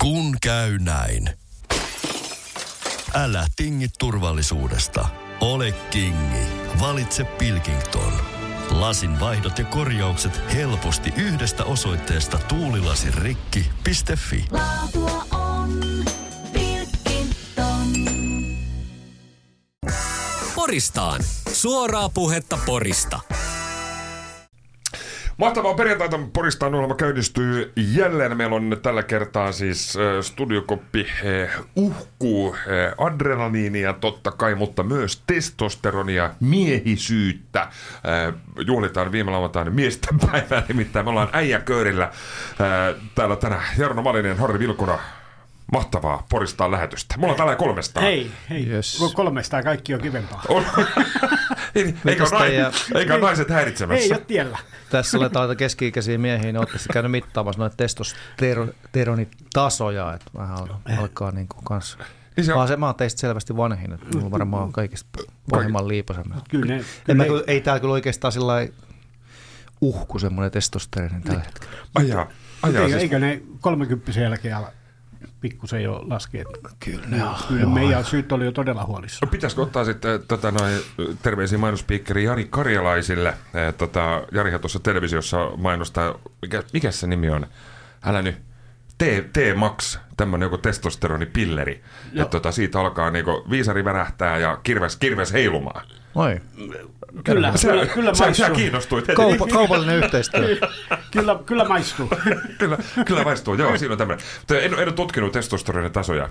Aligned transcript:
Kun 0.00 0.36
käy 0.42 0.78
näin. 0.78 1.30
Älä 3.14 3.46
tingi 3.56 3.86
turvallisuudesta. 3.98 5.08
Ole 5.40 5.72
kingi. 5.72 6.46
Valitse 6.80 7.24
Pilkington. 7.24 8.12
Lasin 8.70 9.20
vaihdot 9.20 9.58
ja 9.58 9.64
korjaukset 9.64 10.40
helposti 10.54 11.12
yhdestä 11.16 11.64
osoitteesta 11.64 12.38
tuulilasirikki.fi. 12.38 14.44
Laatua 14.50 15.26
on 15.32 15.80
Pilkington. 16.52 17.86
Poristaan. 20.54 21.20
Suoraa 21.52 22.08
puhetta 22.08 22.58
Porista. 22.66 23.20
Mahtavaa 25.40 25.74
perjantaita 25.74 26.20
Poristaan 26.32 26.74
ohjelma 26.74 26.94
käynnistyy 26.94 27.72
jälleen. 27.76 28.36
Meillä 28.36 28.56
on 28.56 28.76
tällä 28.82 29.02
kertaa 29.02 29.52
siis 29.52 29.96
äh, 29.96 30.02
studiokoppi 30.24 31.06
äh, 31.44 31.60
uhkuu 31.76 32.54
äh, 32.54 33.06
adrenaliinia 33.06 33.92
totta 33.92 34.30
kai, 34.30 34.54
mutta 34.54 34.82
myös 34.82 35.22
testosteronia, 35.26 36.30
miehisyyttä. 36.40 37.60
Äh, 37.60 37.70
juhlitaan 38.66 39.12
viime 39.12 39.30
lauantaina 39.30 39.70
miesten 39.70 40.18
päivää, 40.32 40.62
nimittäin 40.68 41.06
me 41.06 41.10
ollaan 41.10 41.30
äijäköörillä. 41.32 42.04
Äh, 42.04 42.10
täällä 43.14 43.36
tänään 43.36 43.64
Jarno 43.78 44.02
Malinen, 44.02 44.38
Harri 44.38 44.58
Vilkuna, 44.58 44.98
mahtavaa 45.72 46.26
Poristaan 46.30 46.70
lähetystä. 46.70 47.14
Mulla 47.18 47.32
on 47.32 47.36
täällä 47.36 47.56
kolmesta. 47.56 48.00
Hei, 48.00 48.30
hei. 48.50 48.66
Yes. 48.66 49.12
Kolmesta 49.14 49.62
kaikki 49.62 49.94
on 49.94 50.00
kivempaa. 50.00 50.42
On. 50.48 50.64
Ei, 51.74 51.82
eikä, 51.84 51.98
Mitäs 52.04 52.32
ole 52.32 52.40
teidän- 52.40 52.72
nai- 52.72 52.98
eikä 53.00 53.14
ole 53.14 53.20
naiset 53.22 53.48
häiritsemässä. 53.48 54.04
Ei 54.04 54.10
ole 54.12 54.20
tiellä. 54.26 54.58
Tässä 54.90 55.18
oletaan 55.18 55.56
keski-ikäisiä 55.56 56.18
miehiä, 56.18 56.44
niin 56.44 56.56
olette 56.56 56.78
käynyt 56.92 57.10
mittaamassa 57.10 57.60
noita 57.60 57.76
testosteronitasoja, 57.76 60.14
että 60.14 60.30
vähän 60.38 60.56
al- 60.58 60.96
alkaa 60.98 61.30
niin 61.30 61.48
kuin 61.48 61.64
kans. 61.64 61.98
Niin 62.36 62.44
se 62.44 62.54
on- 62.54 62.60
Mä, 62.60 62.66
se, 62.66 62.76
mä 62.76 62.86
oon 62.86 62.94
teistä 62.94 63.20
selvästi 63.20 63.56
vanhin, 63.56 63.92
että 63.92 64.06
mulla 64.18 64.30
varmaan 64.30 64.62
on 64.62 64.72
kaikista 64.72 65.08
pahimman 65.50 65.88
liipasen. 65.88 66.24
Kyllä 66.50 66.66
ne, 66.66 66.84
kyllä 67.04 67.16
mä, 67.16 67.22
ne, 67.22 67.28
kyllä- 67.28 67.44
ei 67.46 67.60
täällä 67.60 67.80
kyllä 67.80 67.92
oikeastaan 67.92 68.32
sillä 68.32 68.66
uhku 69.80 70.18
semmoinen 70.18 70.50
testosteroni 70.50 71.22
tällä 71.22 71.40
hetkellä. 71.44 71.74
Ajaa. 71.94 72.28
Ajaa 72.62 72.82
eikö, 72.82 72.90
siis. 72.92 73.02
eikö 73.02 73.18
ne 73.18 73.42
30 73.60 74.20
jälkeen 74.20 74.56
ala 74.56 74.72
pikkusen 75.40 75.82
jo 75.82 76.02
laske? 76.06 76.44
Kyllä 76.84 77.06
ne 77.06 77.24
on. 77.24 77.34
Kyllä 77.48 77.66
meidän 77.66 78.04
syyt 78.04 78.32
oli 78.32 78.44
jo 78.44 78.52
todella 78.52 78.84
huolissa. 78.84 79.26
No, 79.26 79.30
Pitäisikö 79.30 79.62
ottaa 79.62 79.84
sitten 79.84 80.14
äh, 80.14 80.20
tota, 80.28 80.50
noin, 80.50 80.80
terveisiä 81.22 81.58
mainospiikkeri 81.58 82.24
Jari 82.24 82.44
Karjalaisille. 82.50 83.28
Äh, 83.28 83.74
Tota, 83.78 84.22
Jarihan 84.32 84.60
tuossa 84.60 84.78
televisiossa 84.80 85.50
mainostaa, 85.56 86.14
mikä, 86.42 86.62
mikä 86.72 86.90
se 86.90 87.06
nimi 87.06 87.30
on? 87.30 87.46
Älä 88.04 88.22
nyt. 88.22 88.36
T, 88.98 89.02
T-Max, 89.32 89.98
tämmöinen 90.16 90.46
joku 90.46 90.58
testosteronipilleri. 90.58 91.82
Että 92.12 92.24
tota, 92.24 92.52
siitä 92.52 92.80
alkaa 92.80 93.10
niinku 93.10 93.44
viisari 93.50 93.84
värähtää 93.84 94.38
ja 94.38 94.58
kirves, 94.62 94.96
kirves 94.96 95.32
heilumaan. 95.32 95.86
Oi. 96.14 96.40
Kyllä, 97.24 97.56
Sä, 97.56 97.68
kyllä, 97.68 97.86
kyllä 97.86 98.14
sä, 98.14 98.18
sä 98.18 98.24
maistuu. 98.24 98.54
kiinnostuit 98.56 99.08
heti. 99.08 99.16
Kaupa, 99.16 99.46
kaupallinen 99.46 99.96
yhteistyö. 99.96 100.56
Kyllä, 101.10 101.38
kyllä 101.46 101.64
maistuu. 101.68 102.08
kyllä, 102.58 102.78
kyllä 103.06 103.24
maistuu. 103.24 103.54
Joo, 103.54 103.78
siinä 103.78 103.92
on 103.92 103.98
tämmöinen. 103.98 104.26
Mutta 104.38 104.58
En, 104.58 104.72
en 104.74 104.78
ole 104.88 104.92
tutkinut 104.92 105.32
testosteronin 105.32 105.92
tasoja, 105.92 106.28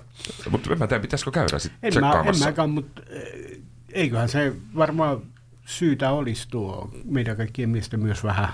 mutta 0.50 0.74
en 0.74 0.80
mä 0.80 0.88
tiedä, 0.88 1.02
pitäisikö 1.02 1.32
käydä 1.32 1.60
sitten 1.60 1.80
En, 1.84 1.94
mä, 1.94 2.08
en 2.08 2.12
tsekkaamassa. 2.12 2.46
mäkään, 2.46 2.70
mutta 2.70 3.02
eh, 3.10 3.60
eiköhän 3.94 4.30
se 4.30 4.54
varmaan 4.76 5.22
syytä 5.66 6.12
olisi 6.12 6.48
tuo 6.50 6.92
meidän 7.06 7.38
kaikkien 7.38 7.70
miesten 7.70 8.00
myös 8.00 8.24
vähän 8.24 8.50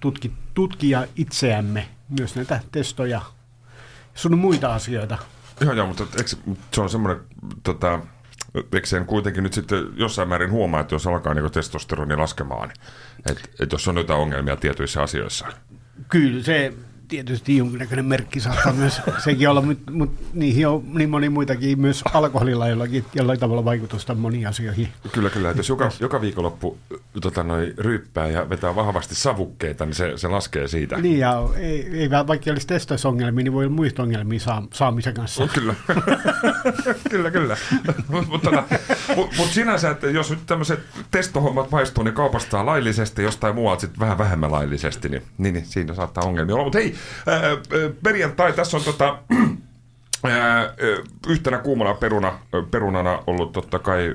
tutki, 0.00 0.32
tutkia 0.54 1.06
itseämme, 1.16 1.88
myös 2.18 2.36
näitä 2.36 2.60
testoja, 2.72 3.20
sun 4.14 4.38
muita 4.38 4.74
asioita. 4.74 5.18
Joo, 5.60 5.72
joo, 5.72 5.86
mutta 5.86 6.04
eikö, 6.16 6.28
se- 6.28 6.36
se 6.74 6.80
on 6.80 6.90
semmoinen, 6.90 7.20
tota, 7.62 8.00
eikö 8.56 8.86
sen 8.86 9.06
kuitenkin 9.06 9.42
nyt 9.42 9.52
sitten 9.52 9.84
jossain 9.96 10.28
määrin 10.28 10.50
huomaa, 10.50 10.80
että 10.80 10.94
jos 10.94 11.06
alkaa 11.06 11.34
niin 11.34 11.52
testosteroni 11.52 12.16
laskemaan, 12.16 12.72
että 13.30 13.48
et 13.60 13.72
jos 13.72 13.88
on 13.88 13.96
jotain 13.96 14.20
ongelmia 14.20 14.56
tietyissä 14.56 15.02
asioissa. 15.02 15.46
Kyllä 16.08 16.42
se 16.42 16.72
tietysti 17.08 17.56
jonkinnäköinen 17.56 18.04
merkki 18.04 18.40
saattaa 18.40 18.72
myös 18.72 19.00
sekin 19.24 19.48
olla, 19.48 19.62
mutta 19.62 19.92
mut 19.92 20.10
niihin 20.34 20.68
on 20.68 20.84
niin 20.94 21.10
moni 21.10 21.28
muitakin, 21.28 21.80
myös 21.80 22.04
alkoholilla 22.14 22.68
jollakin, 22.68 23.04
jollain 23.14 23.40
tavalla 23.40 23.64
vaikutusta 23.64 24.14
moniin 24.14 24.48
asioihin. 24.48 24.88
Kyllä, 25.12 25.30
kyllä. 25.30 25.50
Että 25.50 25.60
jos 25.60 25.68
joka, 25.68 25.90
joka 26.00 26.20
viikonloppu 26.20 26.78
tota, 27.20 27.42
noi, 27.42 27.74
ryyppää 27.78 28.28
ja 28.28 28.50
vetää 28.50 28.76
vahvasti 28.76 29.14
savukkeita, 29.14 29.86
niin 29.86 29.94
se, 29.94 30.12
se 30.16 30.28
laskee 30.28 30.68
siitä. 30.68 30.96
Niin 30.96 31.18
ja 31.18 31.48
ei, 31.56 31.88
ei 31.92 32.10
vaikka 32.10 32.50
olisi 32.50 32.66
testoisongelmia, 32.66 33.44
niin 33.44 33.52
voi 33.52 33.64
olla 33.64 33.76
muista 33.76 34.02
ongelmia 34.02 34.40
saa, 34.40 34.62
saamisen 34.72 35.14
kanssa. 35.14 35.42
No, 35.42 35.48
kyllä. 35.54 35.74
kyllä, 37.10 37.30
kyllä. 37.30 37.56
Mutta 38.08 38.30
mut, 38.30 38.42
tota, 38.42 38.62
mut, 39.16 39.30
mut 39.38 39.48
sinänsä, 39.48 39.90
että 39.90 40.06
jos 40.06 40.30
nyt 40.30 40.46
tämmöiset 40.46 40.80
testohommat 41.10 41.70
maistuu, 41.70 42.04
niin 42.04 42.14
kaupastaa 42.14 42.66
laillisesti, 42.66 43.22
jostain 43.22 43.54
muualta 43.54 43.80
sitten 43.80 44.00
vähän 44.00 44.18
vähemmän 44.18 44.52
laillisesti, 44.52 45.08
niin, 45.08 45.22
niin, 45.38 45.54
niin 45.54 45.66
siinä 45.66 45.94
saattaa 45.94 46.24
ongelmia 46.24 46.54
olla. 46.54 46.64
Mutta 46.64 46.78
hei, 46.78 46.94
perjantai, 48.02 48.52
tässä 48.52 48.76
on 48.76 48.84
tota, 48.84 49.18
yhtenä 51.28 51.58
kuumana 51.58 51.94
peruna, 51.94 52.38
perunana 52.70 53.22
ollut 53.26 53.52
totta 53.52 53.78
kai 53.78 54.14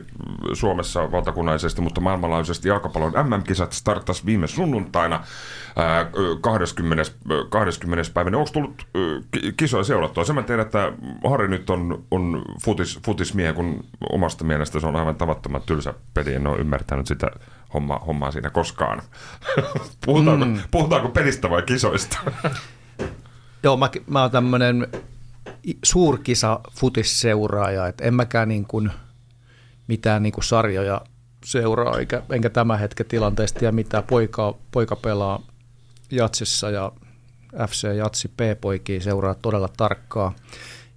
Suomessa 0.54 1.12
valtakunnallisesti, 1.12 1.82
mutta 1.82 2.02
maailmanlaajuisesti 2.02 2.68
jalkapallon 2.68 3.14
MM-kisat 3.28 3.74
startas 3.74 4.26
viime 4.26 4.48
sunnuntaina 4.48 5.24
ää, 5.76 6.06
20. 6.42 7.12
20. 7.50 8.12
päivänä. 8.14 8.38
Onko 8.38 8.50
tullut 8.54 8.88
kisoja 9.58 9.84
seurattua? 9.84 10.26
Sen 10.26 10.36
mä 10.36 10.44
tiedän, 10.44 10.66
että 10.66 10.94
Harri 11.30 11.48
nyt 11.48 11.70
on, 11.70 12.04
on 12.12 12.46
futis, 12.64 13.00
futismiehe, 13.06 13.54
kun 13.54 13.84
omasta 14.10 14.44
mielestä 14.44 14.80
se 14.80 14.88
on 14.88 14.96
aivan 14.96 15.16
tavattoman 15.16 15.62
tylsä 15.66 15.94
peli. 16.14 16.34
En 16.34 16.48
ole 16.48 16.60
ymmärtänyt 16.60 17.08
sitä 17.08 17.28
hommaa, 17.74 18.00
hommaa 18.00 18.32
siinä 18.32 18.50
koskaan. 18.50 19.02
puhutaanko, 20.06 20.46
mm. 20.46 20.60
puhutaanko 20.72 21.10
pelistä 21.10 21.50
vai 21.50 21.62
kisoista? 21.62 22.18
Joo, 23.64 23.78
mä, 23.78 23.90
mä 24.08 24.22
oon 24.22 24.32
tämmönen 24.32 24.88
suurkisa 25.84 26.60
futisseuraaja, 26.72 27.88
että 27.88 28.04
en 28.04 28.14
mäkään 28.14 28.50
niin 28.50 28.66
kuin 28.66 28.92
mitään 29.88 30.24
niin 30.24 30.34
kuin 30.34 30.44
sarjoja 30.44 31.02
seuraa, 31.46 32.00
eikä, 32.00 32.22
enkä 32.30 32.50
tämän 32.50 32.80
hetken 32.80 33.06
tilanteesta 33.06 33.60
tiedä 33.60 33.72
mitään. 33.72 34.04
Poika, 34.04 34.56
poika 34.72 34.96
pelaa 34.96 35.42
Jatsissa 36.12 36.70
ja 36.70 36.92
FC 37.68 37.96
Jatsi 37.98 38.28
P-poikia 38.28 39.02
seuraa 39.02 39.36
todella 39.36 39.70
tarkkaa. 39.78 40.34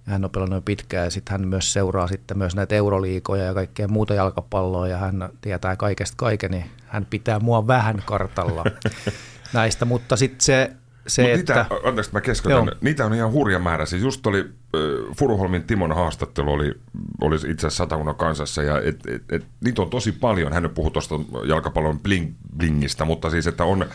Ja 0.07 0.11
hän 0.11 0.25
on 0.25 0.31
pelannut 0.31 0.65
pitkään 0.65 1.03
ja 1.05 1.11
sitten 1.11 1.31
hän 1.31 1.47
myös 1.47 1.73
seuraa 1.73 2.07
sitten 2.07 2.37
myös 2.37 2.55
näitä 2.55 2.75
euroliikoja 2.75 3.43
ja 3.43 3.53
kaikkea 3.53 3.87
muuta 3.87 4.13
jalkapalloa 4.13 4.87
ja 4.87 4.97
hän 4.97 5.29
tietää 5.41 5.75
kaikesta 5.75 6.15
kaiken, 6.17 6.51
niin 6.51 6.65
hän 6.87 7.05
pitää 7.05 7.39
mua 7.39 7.67
vähän 7.67 8.03
kartalla 8.05 8.63
näistä, 9.53 9.85
mutta 9.85 10.15
sitten 10.15 10.41
se, 10.41 10.71
se 11.07 11.21
Mut 11.21 11.31
että... 11.31 11.53
niitä, 11.53 11.87
anteeksi, 11.87 12.13
mä 12.13 12.21
keskeytän. 12.21 12.65
Joo. 12.65 12.75
Niitä 12.81 13.05
on 13.05 13.13
ihan 13.13 13.31
hurja 13.31 13.59
määrä. 13.59 13.85
Siis 13.85 14.03
just 14.03 14.27
oli, 14.27 14.39
äh, 14.39 15.15
Furuholmin 15.17 15.63
Timon 15.63 15.95
haastattelu 15.95 16.53
oli, 16.53 16.73
oli 17.21 17.35
itse 17.35 17.51
asiassa 17.53 17.83
satakunnan 17.83 18.15
kansassa, 18.15 18.63
ja 18.63 18.81
et, 18.81 18.99
et, 19.07 19.23
et, 19.31 19.45
niitä 19.63 19.81
on 19.81 19.89
tosi 19.89 20.11
paljon. 20.11 20.53
Hän 20.53 20.69
puhui 20.69 20.91
tuosta 20.91 21.15
jalkapallon 21.47 21.99
bling, 21.99 22.33
blingistä, 22.57 23.05
mutta 23.05 23.29
siis, 23.29 23.47
että 23.47 23.63
on 23.63 23.85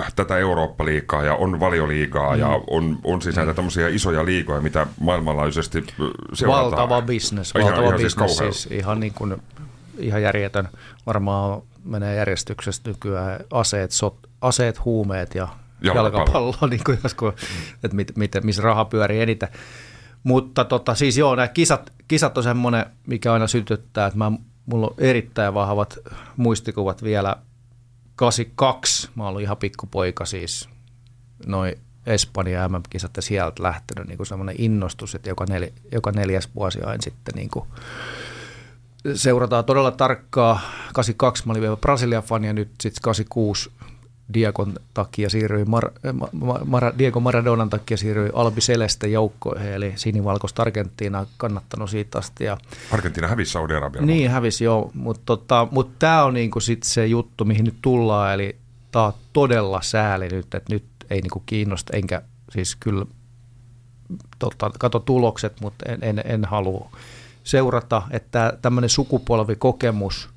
äh, 0.00 0.12
tätä 0.16 0.38
Eurooppa-liigaa 0.38 1.24
ja 1.24 1.34
on 1.34 1.60
valioliigaa 1.60 2.34
mm. 2.34 2.40
ja 2.40 2.60
on, 2.70 2.98
on 3.04 3.22
siis 3.22 3.36
näitä 3.36 3.54
tämmöisiä 3.54 3.88
isoja 3.88 4.24
liigoja, 4.24 4.60
mitä 4.60 4.86
maailmanlaajuisesti 5.00 5.84
seurataan. 6.32 6.70
Valtava 6.70 7.02
business, 7.02 7.52
Ihan- 7.58 7.64
valtava 7.64 7.86
ihan 7.86 7.98
siis 7.98 8.16
business, 8.16 8.38
kauhea. 8.38 8.52
siis, 8.52 8.78
ihan, 8.80 9.00
niin 9.00 9.14
kuin, 9.14 9.42
ihan 9.98 10.22
järjetön. 10.22 10.68
Varmaan 11.06 11.62
menee 11.84 12.16
järjestyksessä 12.16 12.82
nykyään 12.86 13.40
aseet, 13.50 13.90
sot, 13.90 14.16
aseet 14.40 14.84
huumeet 14.84 15.34
ja 15.34 15.48
Jalkapallo. 15.80 16.18
jalkapallo, 16.18 16.66
niin 16.70 16.84
kuin 16.84 16.98
joskus, 17.02 17.34
että 17.84 17.96
mit, 17.96 18.16
mit, 18.16 18.32
missä 18.42 18.62
raha 18.62 18.84
pyörii 18.84 19.20
eniten. 19.20 19.48
Mutta 20.22 20.64
tota, 20.64 20.94
siis 20.94 21.18
joo, 21.18 21.34
nämä 21.34 21.48
kisat, 21.48 21.92
kisat 22.08 22.38
on 22.38 22.44
semmoinen, 22.44 22.86
mikä 23.06 23.32
aina 23.32 23.46
sytyttää, 23.46 24.06
että 24.06 24.18
mä, 24.18 24.32
mulla 24.66 24.86
on 24.86 24.94
erittäin 24.98 25.54
vahvat 25.54 25.98
muistikuvat 26.36 27.02
vielä 27.02 27.36
82, 28.16 29.08
mä 29.14 29.28
olin 29.28 29.42
ihan 29.42 29.56
pikkupoika 29.56 30.24
siis, 30.24 30.68
noin 31.46 31.74
Espanja 32.06 32.68
MM-kisat 32.68 33.16
ja 33.16 33.22
sieltä 33.22 33.62
lähtenyt 33.62 34.08
niin 34.08 34.16
kuin 34.16 34.26
semmoinen 34.26 34.54
innostus, 34.58 35.14
että 35.14 35.28
joka, 35.28 35.44
nel, 35.48 35.68
joka 35.92 36.12
neljäs 36.12 36.48
vuosi 36.54 36.82
aina 36.82 37.02
sitten 37.02 37.34
niin 37.34 37.50
kuin 37.50 37.68
seurataan 39.14 39.64
todella 39.64 39.90
tarkkaa. 39.90 40.60
82 40.92 41.46
mä 41.46 41.52
olin 41.52 41.62
vielä 41.62 41.76
Brasilian 41.76 42.22
fani 42.22 42.46
ja 42.46 42.52
nyt 42.52 42.70
sitten 42.80 43.02
86 43.02 43.70
Diegon 44.34 44.74
takia 44.94 45.30
siirryi 45.30 45.64
Mar- 45.64 46.12
Ma- 46.12 46.60
Mar- 46.64 46.98
Diego 46.98 47.20
Maradonan 47.20 47.70
takia 47.70 47.96
siirryi 47.96 48.30
Albi 48.32 48.60
Celeste 48.60 49.08
joukkoihin, 49.08 49.72
eli 49.72 49.92
sinivalkoista 49.96 50.62
Argentiinaa 50.62 51.26
kannattanut 51.36 51.90
siitä 51.90 52.18
asti. 52.18 52.44
Ja 52.44 52.58
Argentiina 52.92 53.28
hävisi 53.28 53.52
Saudi-Arabialle. 53.52 54.06
niin 54.06 54.30
hävisi 54.30 54.64
joo, 54.64 54.90
mutta 54.94 55.22
tota, 55.24 55.68
mut 55.70 55.98
tämä 55.98 56.24
on 56.24 56.34
niinku 56.34 56.60
sit 56.60 56.82
se 56.82 57.06
juttu, 57.06 57.44
mihin 57.44 57.64
nyt 57.64 57.78
tullaan, 57.82 58.34
eli 58.34 58.56
tämä 58.92 59.04
on 59.04 59.12
todella 59.32 59.82
sääli 59.82 60.28
nyt, 60.28 60.54
että 60.54 60.72
nyt 60.74 60.84
ei 61.10 61.20
niinku 61.20 61.42
kiinnosta, 61.46 61.96
enkä 61.96 62.22
siis 62.52 62.76
kyllä 62.76 63.04
tota, 64.38 64.70
kato 64.78 64.98
tulokset, 64.98 65.60
mutta 65.60 65.92
en, 65.92 65.98
en, 66.02 66.22
en 66.24 66.44
halua 66.44 66.90
seurata, 67.44 68.02
että 68.10 68.58
tämmöinen 68.62 68.90
sukupolvikokemus, 68.90 70.28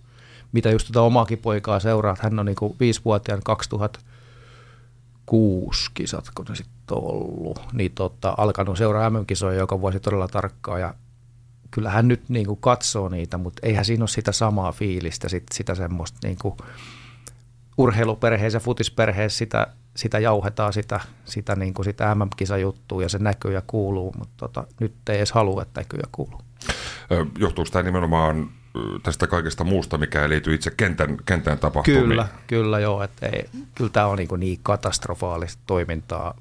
mitä 0.52 0.72
just 0.72 0.88
tätä 0.88 1.02
omaakin 1.02 1.38
poikaa 1.38 1.80
seuraa, 1.80 2.16
hän 2.20 2.40
on 2.40 2.46
niin 2.46 2.56
viisivuotiaan 2.80 3.42
2006 3.44 5.92
kisat, 5.94 6.26
kun 6.36 6.46
ne 6.50 6.56
sitten 6.56 6.98
on 6.98 7.04
ollut, 7.04 7.62
niin 7.74 7.92
tota, 7.92 8.34
alkanut 8.38 8.78
seuraa 8.78 9.10
MM-kisoja 9.10 9.60
joka 9.60 9.82
vuosi 9.82 10.00
todella 10.00 10.28
tarkkaan 10.28 10.82
ja 10.82 10.94
kyllähän 11.72 12.08
nyt 12.08 12.30
niin 12.30 12.46
kuin 12.46 12.62
katsoo 12.62 13.10
niitä, 13.10 13.38
mutta 13.38 13.68
eihän 13.68 13.86
siinä 13.86 14.02
ole 14.02 14.08
sitä 14.08 14.32
samaa 14.32 14.72
fiilistä, 14.72 15.30
sit, 15.30 15.44
sitä 15.54 15.76
semmoista 15.76 16.20
niin 16.24 16.38
kuin 16.42 16.56
urheiluperheessä 17.78 18.60
futisperheessä 18.60 19.38
sitä, 19.38 19.68
sitä 19.96 20.20
jauhetaan, 20.20 20.74
sitä, 20.74 21.00
sitä, 21.26 21.56
niin 21.56 21.74
kuin 21.74 21.86
sitä 21.86 22.16
MM-kisajuttua 22.16 23.02
ja 23.02 23.10
se 23.10 23.18
näkyy 23.18 23.54
ja 23.54 23.62
kuuluu, 23.68 24.14
mutta 24.18 24.34
tota, 24.38 24.64
nyt 24.80 24.94
ei 25.10 25.18
edes 25.18 25.32
halua, 25.32 25.62
että 25.62 25.82
näkyy 25.82 26.00
ja 26.00 26.08
kuuluu. 26.12 26.42
Johtuuko 27.40 27.72
tämä 27.72 27.84
nimenomaan 27.84 28.50
tästä 29.04 29.28
kaikesta 29.28 29.64
muusta, 29.64 29.98
mikä 29.98 30.22
ei 30.22 30.30
liity 30.30 30.54
itse 30.54 30.72
kentän, 30.78 31.18
kentän 31.26 31.58
tapahtumiin? 31.58 32.04
Kyllä, 32.04 32.28
kyllä 32.48 32.80
joo, 32.80 33.04
että 33.04 33.26
ei, 33.28 33.50
kyllä 33.76 33.90
tämä 33.90 34.06
on 34.06 34.18
niin, 34.18 34.30
niin 34.38 34.60
katastrofaalista 34.64 35.64
toimintaa 35.68 36.38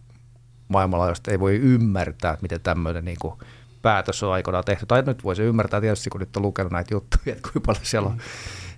maailmanlaajuisesti, 0.69 1.31
ei 1.31 1.41
voi 1.41 1.57
ymmärtää, 1.57 2.39
miten 2.43 2.61
tämmöinen 2.61 3.05
niin 3.05 3.17
kuin 3.21 3.35
päätös 3.83 4.23
on 4.23 4.33
aikoinaan 4.33 4.65
tehty. 4.65 4.87
Tai 4.87 5.03
nyt 5.03 5.25
voisi 5.25 5.43
ymmärtää 5.43 5.81
tietysti, 5.81 6.11
kun 6.11 6.21
nyt 6.21 6.37
on 6.37 6.43
lukenut 6.43 6.73
näitä 6.73 6.95
juttuja, 6.95 7.23
että 7.27 7.43
kuinka 7.43 7.61
paljon 7.67 7.85
siellä 7.85 8.09
on 8.09 8.19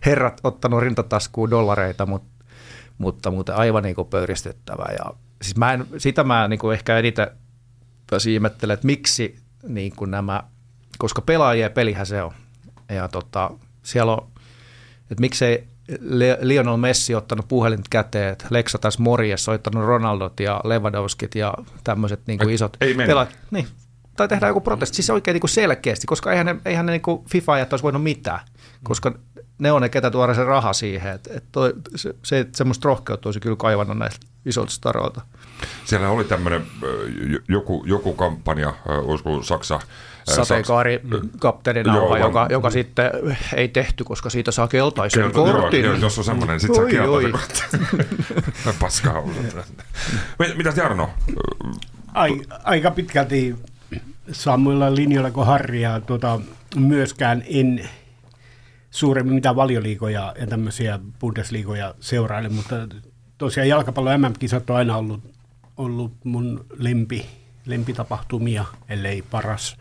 herrat 0.06 0.40
ottanut 0.44 0.81
rintataskuun 0.81 1.50
dollareita, 1.50 2.06
mutta, 2.06 2.44
mutta 2.99 3.31
muuten 3.31 3.54
aivan 3.54 3.82
niin 3.82 3.94
kuin 3.94 4.08
pöyristyttävää. 4.08 4.94
Ja, 4.99 5.12
siis 5.43 5.56
mä 5.56 5.72
en, 5.72 5.87
sitä 5.99 6.25
mä 6.25 6.49
niin 6.49 6.58
kuin 6.58 6.75
ehkä 6.75 6.99
eniten 6.99 7.26
taas 8.06 8.26
ihmettelen, 8.26 8.75
että 8.75 8.87
miksi 8.87 9.37
niin 9.69 9.96
kuin 9.96 10.10
nämä, 10.10 10.43
koska 10.99 11.22
pelaajien 11.22 11.72
pelihän 11.72 12.06
se 12.06 12.22
on. 12.22 12.32
Ja 12.92 13.08
tota, 13.08 13.50
siellä 13.82 14.12
on, 14.12 14.28
että 15.10 15.20
miksei 15.20 15.64
Lionel 16.40 16.76
Messi 16.76 17.14
ottanut 17.14 17.48
puhelimet 17.48 17.88
käteen, 17.90 18.32
että 18.32 18.46
Lexatas 18.50 18.98
Morjes 18.98 19.44
soittanut 19.44 19.84
Ronaldot 19.84 20.40
ja 20.40 20.60
Lewandowskit 20.64 21.34
ja 21.34 21.54
tämmöiset 21.84 22.20
niin 22.26 22.50
isot 22.50 22.76
ei 22.80 22.94
pelaajat. 22.94 23.38
Niin, 23.50 23.66
tai 24.16 24.28
tehdään 24.28 24.50
joku 24.50 24.60
protesti, 24.60 24.96
siis 24.96 25.10
oikein 25.10 25.34
niin 25.34 25.48
selkeästi, 25.48 26.06
koska 26.06 26.30
eihän 26.30 26.46
ne, 26.46 26.56
eihän 26.64 26.86
ne 26.86 26.92
niin 26.92 27.02
kuin 27.02 27.24
FIFA-ajat 27.24 27.72
olisi 27.72 27.82
voinut 27.82 28.02
mitään, 28.02 28.40
koska 28.82 29.18
ne 29.58 29.72
on 29.72 29.82
ne, 29.82 29.88
ketä 29.88 30.10
tuoda 30.10 30.34
se 30.34 30.44
raha 30.44 30.72
siihen. 30.72 31.12
Et, 31.12 31.28
et 31.36 31.44
toi, 31.52 31.72
se, 31.94 32.14
se, 32.22 32.38
että 32.38 32.56
semmoista 32.56 32.88
rohkeutta 32.88 33.28
olisi 33.28 33.40
kyllä 33.40 33.56
kaivannut 33.56 33.98
näistä 33.98 34.26
isolta 34.46 34.70
staroilta. 34.70 35.20
Siellä 35.84 36.08
oli 36.08 36.24
tämmöinen 36.24 36.62
joku, 37.48 37.84
joku 37.86 38.12
kampanja, 38.12 38.74
olisiko 38.86 39.42
Saksa... 39.42 39.80
ö, 40.30 40.34
Sateenkaari 40.34 41.00
kapteenina, 41.38 41.94
Joo, 41.96 42.04
joka, 42.04 42.19
joka, 42.19 42.46
joka 42.50 42.70
sitten 42.70 43.10
ei 43.56 43.69
tehty, 43.69 44.04
koska 44.04 44.30
siitä 44.30 44.50
saa 44.52 44.69
keltaisen 44.69 45.24
Kelta- 45.24 45.32
kortin. 45.32 45.84
joo, 45.84 45.94
jos 45.94 46.19
on 46.19 46.24
semmoinen, 46.24 46.60
sit 46.60 46.74
saa 46.74 46.84
Oi, 46.84 46.98
oi. 46.98 47.22
keltaisen 47.24 47.80
Paskaa. 48.80 49.22
Mi- 50.38 50.54
Mitäs 50.56 50.76
Jarno? 50.76 51.10
Ai, 52.14 52.40
aika 52.64 52.90
pitkälti 52.90 53.56
samoilla 54.32 54.94
linjoilla 54.94 55.30
kuin 55.30 55.46
Harri 55.46 55.80
ja 55.82 56.00
tuota, 56.00 56.40
myöskään 56.76 57.42
en 57.46 57.88
suuremmin 58.90 59.34
mitään 59.34 59.56
valioliigoja 59.56 60.34
ja 60.40 60.46
tämmöisiä 60.46 60.98
Bundesliigoja 61.20 61.94
seuraile, 62.00 62.48
mutta 62.48 62.75
tosiaan 63.38 63.68
jalkapallon 63.68 64.20
MM-kisat 64.20 64.70
on 64.70 64.76
aina 64.76 64.96
ollut, 64.96 65.20
ollut 65.76 66.12
mun 66.25 66.64
lempi, 66.78 67.26
lempitapahtumia, 67.66 68.64
ellei 68.88 69.22
paras 69.30 69.76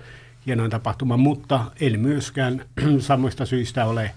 hienoin 0.46 0.72
tapahtuma, 0.72 1.18
mutta 1.18 1.72
en 1.80 2.00
myöskään 2.00 2.66
samoista 3.00 3.46
syistä 3.46 3.86
ole 3.86 4.12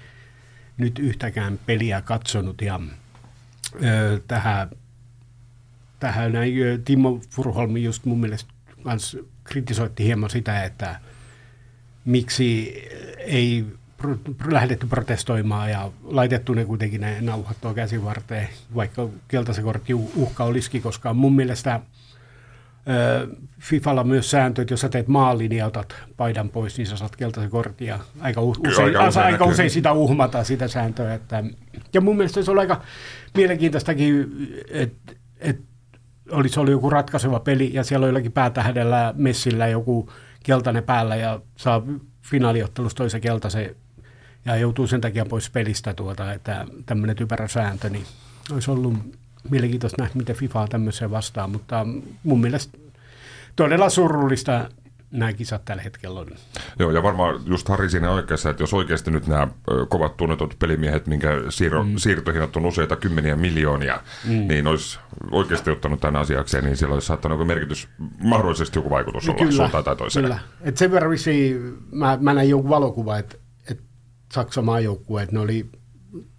nyt 0.76 0.98
yhtäkään 0.98 1.58
peliä 1.66 2.00
katsonut. 2.00 2.62
Ja 2.62 2.80
ö, 3.84 4.20
tähän 4.28 4.70
tähän 6.00 6.32
näin, 6.32 6.54
Timo 6.84 7.20
Furholmi 7.30 7.82
just 7.82 8.04
mun 8.04 8.20
mielestä 8.20 8.54
kritisoitti 9.44 10.04
hieman 10.04 10.30
sitä, 10.30 10.64
että 10.64 11.00
miksi 12.04 12.74
ei 13.18 13.66
lähdetty 14.46 14.86
protestoimaan 14.86 15.70
ja 15.70 15.90
laitettu 16.02 16.54
ne 16.54 16.64
kuitenkin 16.64 17.00
ne 17.00 17.20
nauhat 17.20 17.56
tuo 17.60 17.74
käsivarteen, 17.74 18.48
vaikka 18.74 19.08
keltaisen 19.28 19.64
kortti 19.64 19.94
uhka 19.94 20.44
olisikin, 20.44 20.82
koska 20.82 21.14
mun 21.14 21.36
mielestä 21.36 21.80
Fifalla 23.60 24.04
myös 24.04 24.30
sääntö, 24.30 24.62
että 24.62 24.72
jos 24.72 24.80
sä 24.80 24.88
teet 24.88 25.08
maalin 25.08 25.52
ja 25.52 25.66
otat 25.66 25.94
paidan 26.16 26.48
pois, 26.48 26.78
niin 26.78 26.86
sä 26.86 26.96
saat 26.96 27.16
keltaisen 27.16 27.50
kortin. 27.50 27.86
Ja 27.86 27.98
aika, 28.20 28.40
u- 28.40 28.52
Kyllä, 28.52 28.72
usein, 28.72 28.96
aika 28.96 29.08
usein 29.08 29.26
aika 29.26 29.44
usein 29.44 29.70
sitä 29.70 29.92
uhmataan, 29.92 30.44
sitä 30.44 30.68
sääntöä. 30.68 31.14
Että, 31.14 31.44
ja 31.94 32.00
mun 32.00 32.16
mielestä 32.16 32.42
se 32.42 32.50
oli 32.50 32.60
aika 32.60 32.80
mielenkiintoistakin, 33.36 34.28
että 34.70 35.12
et, 35.38 35.60
olisi 36.30 36.60
ollut 36.60 36.72
joku 36.72 36.90
ratkaiseva 36.90 37.40
peli 37.40 37.70
ja 37.74 37.84
siellä 37.84 38.04
on 38.04 38.08
jollakin 38.08 38.32
päätähdellä 38.32 39.14
Messillä 39.16 39.66
joku 39.66 40.10
keltainen 40.42 40.84
päällä 40.84 41.16
ja 41.16 41.40
saa 41.56 41.82
finaaliottelussa 42.22 42.96
toisen 42.96 43.20
keltaisen 43.20 43.76
ja 44.44 44.56
joutuu 44.56 44.86
sen 44.86 45.00
takia 45.00 45.24
pois 45.24 45.50
pelistä 45.50 45.94
tuota, 45.94 46.32
että 46.32 46.66
tämmöinen 46.86 47.16
typerä 47.16 47.48
sääntö, 47.48 47.90
niin 47.90 48.04
olisi 48.52 48.70
ollut 48.70 48.94
mielenkiintoista 49.50 50.02
nähdä, 50.02 50.14
miten 50.14 50.36
FIFA 50.36 50.66
tämmöiseen 50.68 51.10
vastaan, 51.10 51.50
mutta 51.50 51.86
mun 52.22 52.40
mielestä 52.40 52.78
todella 53.56 53.90
surullista 53.90 54.68
nämä 55.14 55.32
kisat 55.32 55.64
tällä 55.64 55.82
hetkellä 55.82 56.20
on. 56.20 56.26
Joo, 56.78 56.90
ja 56.90 57.02
varmaan 57.02 57.40
just 57.46 57.68
Harri 57.68 57.90
siinä 57.90 58.10
oikeassa, 58.10 58.50
että 58.50 58.62
jos 58.62 58.74
oikeasti 58.74 59.10
nyt 59.10 59.26
nämä 59.26 59.48
kovat 59.88 60.16
tunnetut 60.16 60.56
pelimiehet, 60.58 61.06
minkä 61.06 61.28
siirro, 61.48 61.84
mm. 61.84 61.96
siirtohinnat 61.96 62.56
on 62.56 62.66
useita 62.66 62.96
kymmeniä 62.96 63.36
miljoonia, 63.36 64.00
mm. 64.24 64.48
niin 64.48 64.66
olisi 64.66 64.98
oikeasti 65.30 65.70
ottanut 65.70 66.00
tämän 66.00 66.20
asiakseen, 66.20 66.64
niin 66.64 66.76
siellä 66.76 66.94
olisi 66.94 67.06
saattanut 67.06 67.38
joku 67.38 67.44
merkitys, 67.44 67.88
mahdollisesti 68.18 68.78
joku 68.78 68.90
vaikutus 68.90 69.28
olla 69.28 69.52
suuntaan 69.52 69.84
tai 69.84 69.96
toiseen. 69.96 70.24
Kyllä. 70.24 70.38
Et 70.60 70.76
sen 70.76 70.90
verran 70.90 71.10
vissiin, 71.10 71.78
mä, 71.92 72.18
mä 72.20 72.34
näin 72.34 72.50
jonkun 72.50 72.70
valokuva, 72.70 73.18
että 73.18 73.36
et 73.70 73.80
Saksan 74.32 74.64
maajoukkue, 74.64 75.22
että 75.22 75.34
ne 75.34 75.40
oli 75.40 75.70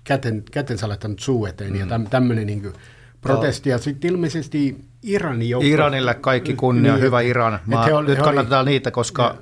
käten, 0.03 0.43
kätensä 0.51 0.87
laittanut 0.89 1.19
suu 1.19 1.45
eteen 1.45 1.71
mm. 1.73 1.79
ja 1.79 1.85
täm, 1.85 2.07
tämmöinen 2.07 2.47
niin 2.47 2.73
protesti. 3.21 3.69
Ja 3.69 3.77
sitten 3.77 4.11
ilmeisesti 4.11 4.77
Iranin 5.03 5.49
joukkue... 5.49 5.69
Iranille 5.69 6.13
kaikki 6.13 6.53
kunnia, 6.53 6.93
Niin, 6.93 7.01
hyvä 7.01 7.21
Iran. 7.21 7.59
Mä 7.65 7.83
he 7.83 7.93
oli- 7.93 8.07
nyt 8.07 8.17
he 8.17 8.23
oli- 8.23 8.65
niitä, 8.65 8.91
koska 8.91 9.23
Ja. 9.23 9.35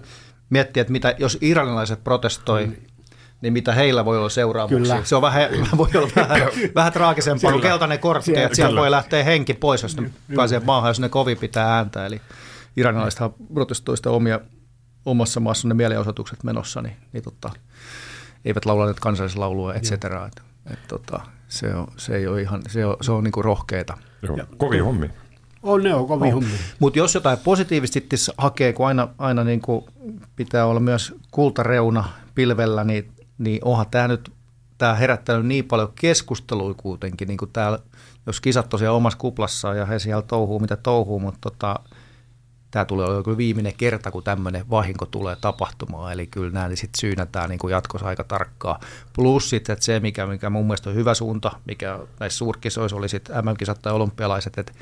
miettii, 0.49 0.81
että 0.81 0.91
mitä, 0.93 1.15
jos 1.19 1.37
iranilaiset 1.41 2.03
protestoi, 2.03 2.71
niin 3.41 3.53
mitä 3.53 3.73
heillä 3.73 4.05
voi 4.05 4.17
olla 4.17 4.29
seuraamuksia. 4.29 4.77
Kyllä. 4.95 5.05
Se 5.05 5.15
on 5.15 5.21
vähän, 5.21 5.49
voi 5.77 5.89
olla 5.95 6.09
vähän, 6.15 6.41
vähän 6.75 6.93
traagisempaa 6.93 7.51
kuin 7.51 7.61
keltainen 7.61 7.99
kortti, 7.99 8.25
Siellä- 8.25 8.43
että 8.45 8.55
sieltä 8.55 8.75
voi 8.75 8.91
lähteä 8.91 9.23
henki 9.23 9.53
pois, 9.53 9.83
jos 9.83 9.97
ne 9.97 10.09
pääsee 10.35 10.61
maahan, 10.65 10.89
jos 10.89 10.99
ne 10.99 11.09
kovin 11.09 11.37
pitää 11.37 11.75
ääntä. 11.75 12.05
Eli 12.05 12.21
iranilaisethan 12.77 13.33
protestoi 13.53 13.97
sitä 13.97 14.09
omia, 14.09 14.39
omassa 15.05 15.39
maassa 15.39 15.67
ne 15.67 15.73
mielenosoitukset 15.73 16.43
menossa, 16.43 16.81
niin, 16.81 16.95
niin 17.13 17.23
tota, 17.23 17.49
eivät 18.45 18.65
laulaneet 18.65 18.99
kansallislaulua, 18.99 19.73
et 19.73 19.83
cetera. 19.83 20.25
Et, 20.27 20.41
et, 20.73 20.79
tota, 20.87 21.19
se, 21.47 21.75
on, 21.75 21.87
se 21.97 22.15
ei 22.15 22.27
ole 22.27 22.41
ihan, 22.41 22.61
se 22.67 22.85
on, 22.85 22.97
se 23.01 23.11
on 23.11 23.23
niinku 23.23 23.41
rohkeita. 23.41 23.97
Joo, 24.21 24.37
kovin 24.57 24.83
hommi. 24.83 25.09
On 25.63 25.83
ne 25.83 25.95
on 25.95 26.07
kovin 26.07 26.33
hommi. 26.33 26.49
Mutta 26.79 26.99
jos 26.99 27.15
jotain 27.15 27.37
positiivisesti 27.43 28.07
hakee, 28.37 28.73
kun 28.73 28.87
aina, 28.87 29.07
aina 29.17 29.43
niin 29.43 29.61
kuin 29.61 29.85
pitää 30.35 30.65
olla 30.65 30.79
myös 30.79 31.15
kultareuna 31.31 32.03
pilvellä, 32.35 32.83
niin, 32.83 33.11
niin 33.37 33.59
onhan 33.65 33.85
tämä 33.91 34.07
nyt 34.07 34.31
tämä 34.77 34.95
herättänyt 34.95 35.45
niin 35.45 35.65
paljon 35.65 35.93
keskustelua 35.95 36.73
kuitenkin, 36.73 37.27
niin 37.27 37.37
kuin 37.37 37.51
täällä, 37.51 37.79
jos 38.25 38.41
kisat 38.41 38.69
tosiaan 38.69 38.95
omassa 38.95 39.19
kuplassaan 39.19 39.77
ja 39.77 39.85
he 39.85 39.99
siellä 39.99 40.21
touhuu 40.21 40.59
mitä 40.59 40.75
touhuu, 40.75 41.19
mutta 41.19 41.39
tota, 41.41 41.75
tämä 42.73 42.85
tulee 42.85 43.05
olla 43.05 43.23
kyllä 43.23 43.37
viimeinen 43.37 43.73
kerta, 43.77 44.11
kun 44.11 44.23
tämmöinen 44.23 44.69
vahinko 44.69 45.05
tulee 45.05 45.35
tapahtumaan, 45.41 46.13
eli 46.13 46.27
kyllä 46.27 46.51
nämä 46.51 46.75
sitten 46.75 46.99
syynätään 46.99 47.49
niin 47.49 47.59
kuin 47.59 47.71
jatkossa 47.71 48.07
aika 48.07 48.23
tarkkaa. 48.23 48.79
Plus 49.15 49.49
sitten 49.49 49.73
että 49.73 49.85
se, 49.85 49.99
mikä, 49.99 50.25
mikä 50.25 50.49
mun 50.49 50.65
mielestä 50.65 50.89
on 50.89 50.95
hyvä 50.95 51.13
suunta, 51.13 51.51
mikä 51.65 51.99
näissä 52.19 52.37
suurkisoissa 52.37 52.97
oli 52.97 53.09
sitten 53.09 53.45
MM-kisat 53.45 53.81
tai 53.81 53.93
olympialaiset, 53.93 54.57
että 54.57 54.73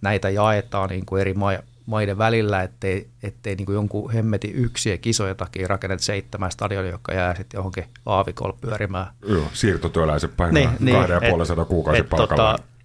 näitä 0.00 0.30
jaetaan 0.30 0.88
niin 0.88 1.06
kuin 1.06 1.20
eri 1.20 1.34
ma- 1.34 1.62
maiden 1.86 2.18
välillä, 2.18 2.62
ettei, 2.62 3.08
ettei 3.22 3.56
niin 3.56 3.66
kuin 3.66 3.74
jonkun 3.74 4.12
hemmeti 4.12 4.48
yksiä 4.48 4.98
kisoja 4.98 5.34
takia 5.34 5.68
rakenneta 5.68 6.04
seitsemän 6.04 6.50
stadionia, 6.50 6.90
jotka 6.90 7.14
jää 7.14 7.34
sitten 7.34 7.58
johonkin 7.58 7.84
aavikolla 8.06 8.58
pyörimään. 8.60 9.06
Joo, 9.28 9.48
siirtotyöläiset 9.52 10.36
painaa 10.36 10.72
niin, 10.80 10.96
kahden 10.96 11.14
ja 11.14 11.28
puolen 11.28 11.46
sadan 11.46 11.66
kuukausipalkalla. 11.66 12.52
Tota, 12.52 12.77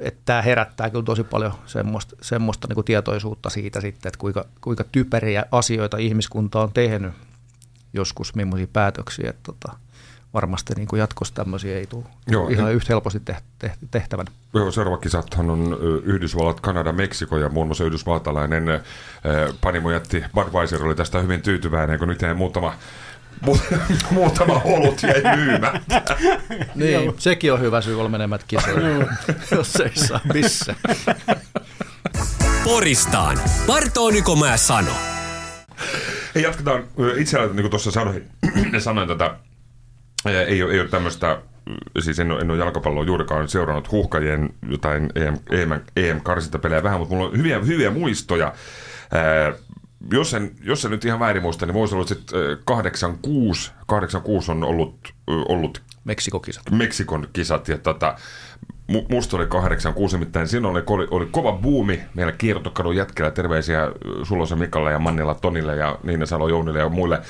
et, 0.00 0.06
et 0.06 0.18
tämä 0.24 0.42
herättää 0.42 0.90
kyllä 0.90 1.04
tosi 1.04 1.24
paljon 1.24 1.52
semmoista, 1.66 2.16
semmoista 2.22 2.68
niin 2.68 2.74
kuin 2.74 2.84
tietoisuutta 2.84 3.50
siitä 3.50 3.80
sitten, 3.80 4.08
että 4.08 4.18
kuinka, 4.18 4.44
kuinka 4.60 4.84
typeriä 4.92 5.44
asioita 5.52 5.96
ihmiskunta 5.96 6.60
on 6.60 6.72
tehnyt 6.72 7.12
joskus, 7.92 8.34
millaisia 8.34 8.66
päätöksiä. 8.72 9.30
Et, 9.30 9.42
tota, 9.42 9.72
varmasti 10.34 10.74
niin 10.74 10.88
kuin 10.88 11.00
jatkossa 11.00 11.34
tämmöisiä 11.34 11.76
ei 11.78 11.86
tule 11.86 12.04
Joo, 12.26 12.48
ihan 12.48 12.68
en- 12.68 12.74
yhtä 12.74 12.86
helposti 12.92 13.20
teht- 13.30 13.66
teht- 13.66 13.86
tehtävän. 13.90 14.26
Joo, 14.54 14.70
seuraava 14.70 14.98
kisathan 14.98 15.50
on 15.50 15.78
Yhdysvallat, 16.04 16.60
Kanada, 16.60 16.92
Meksiko 16.92 17.38
ja 17.38 17.48
muun 17.48 17.66
muassa 17.66 17.84
yhdysvaltalainen 17.84 18.68
ö, 18.68 18.80
panimo 19.60 19.90
jätti 19.90 20.24
Budweiser 20.34 20.84
oli 20.84 20.94
tästä 20.94 21.20
hyvin 21.20 21.42
tyytyväinen, 21.42 21.98
kun 21.98 22.08
nyt 22.08 22.22
jäi 22.22 22.34
muutama, 22.34 22.70
mu- 22.70 22.74
muutama 24.10 24.60
olut 24.64 25.02
jäi 25.02 25.36
myymättä. 25.36 26.02
Niin, 26.74 27.12
sekin 27.18 27.52
on 27.52 27.60
hyvä 27.60 27.80
syy 27.80 28.00
olla 28.00 28.08
menemät 28.08 28.44
kisoihin, 28.48 29.06
jos 29.56 29.76
ei 29.76 29.90
saa 29.94 30.20
missä. 30.34 30.74
Poristaan. 32.64 33.38
Partooniko 33.66 34.36
mä 34.36 34.56
sano? 34.56 34.92
Hei, 36.34 36.42
jatketaan. 36.42 36.84
Itse 37.16 37.36
asiassa, 37.36 37.54
niin 37.54 37.62
kuin 37.62 37.70
tuossa 37.70 37.90
sanoin, 37.90 38.24
sanoin 38.78 39.08
tätä, 39.08 39.34
ei 40.46 40.62
ole, 40.62 40.72
ei 40.72 40.80
ole 40.80 40.88
tämmöistä, 40.88 41.42
siis 42.00 42.18
en 42.18 42.30
ole, 42.30 42.40
en 42.40 42.50
ole 42.50 42.58
jalkapalloa 42.58 43.04
juurikaan 43.04 43.48
seurannut 43.48 43.90
huuhkajien 43.90 44.50
jotain 44.70 45.10
EM, 45.14 45.36
EM, 45.50 45.80
EM-karsintapelejä 45.96 46.82
vähän, 46.82 46.98
mutta 46.98 47.14
mulla 47.14 47.28
on 47.28 47.38
hyviä, 47.38 47.58
hyviä 47.58 47.90
muistoja. 47.90 48.54
Ää, 49.12 49.52
jos 50.12 50.34
en, 50.34 50.50
jos 50.62 50.84
en 50.84 50.90
nyt 50.90 51.04
ihan 51.04 51.20
väärin 51.20 51.42
muista, 51.42 51.66
niin 51.66 51.74
voisi 51.74 51.94
olla 51.94 52.06
sitten 52.06 52.38
86, 52.64 53.72
86 53.86 54.52
on 54.52 54.64
ollut, 54.64 55.14
ollut 55.26 55.82
Meksikokisat. 56.04 56.70
Meksikon 56.70 57.28
kisat 57.32 57.68
ja 57.68 57.78
tota, 57.78 58.16
mu- 58.92 59.06
musta 59.08 59.36
oli 59.36 59.46
86, 59.46 60.16
nimittäin 60.16 60.48
siinä 60.48 60.68
oli, 60.68 60.82
oli, 60.86 61.08
oli 61.10 61.26
kova 61.30 61.52
buumi 61.52 62.00
meillä 62.14 62.32
kiertokadun 62.32 62.96
jätkellä. 62.96 63.30
Terveisiä 63.30 63.92
Sulosen 64.22 64.58
Mikalle 64.58 64.92
ja 64.92 64.98
Mannilla 64.98 65.34
Tonille 65.34 65.76
ja 65.76 65.98
Niina 66.02 66.26
Salo 66.26 66.48
Jounille 66.48 66.78
ja 66.78 66.88
muille 66.88 67.20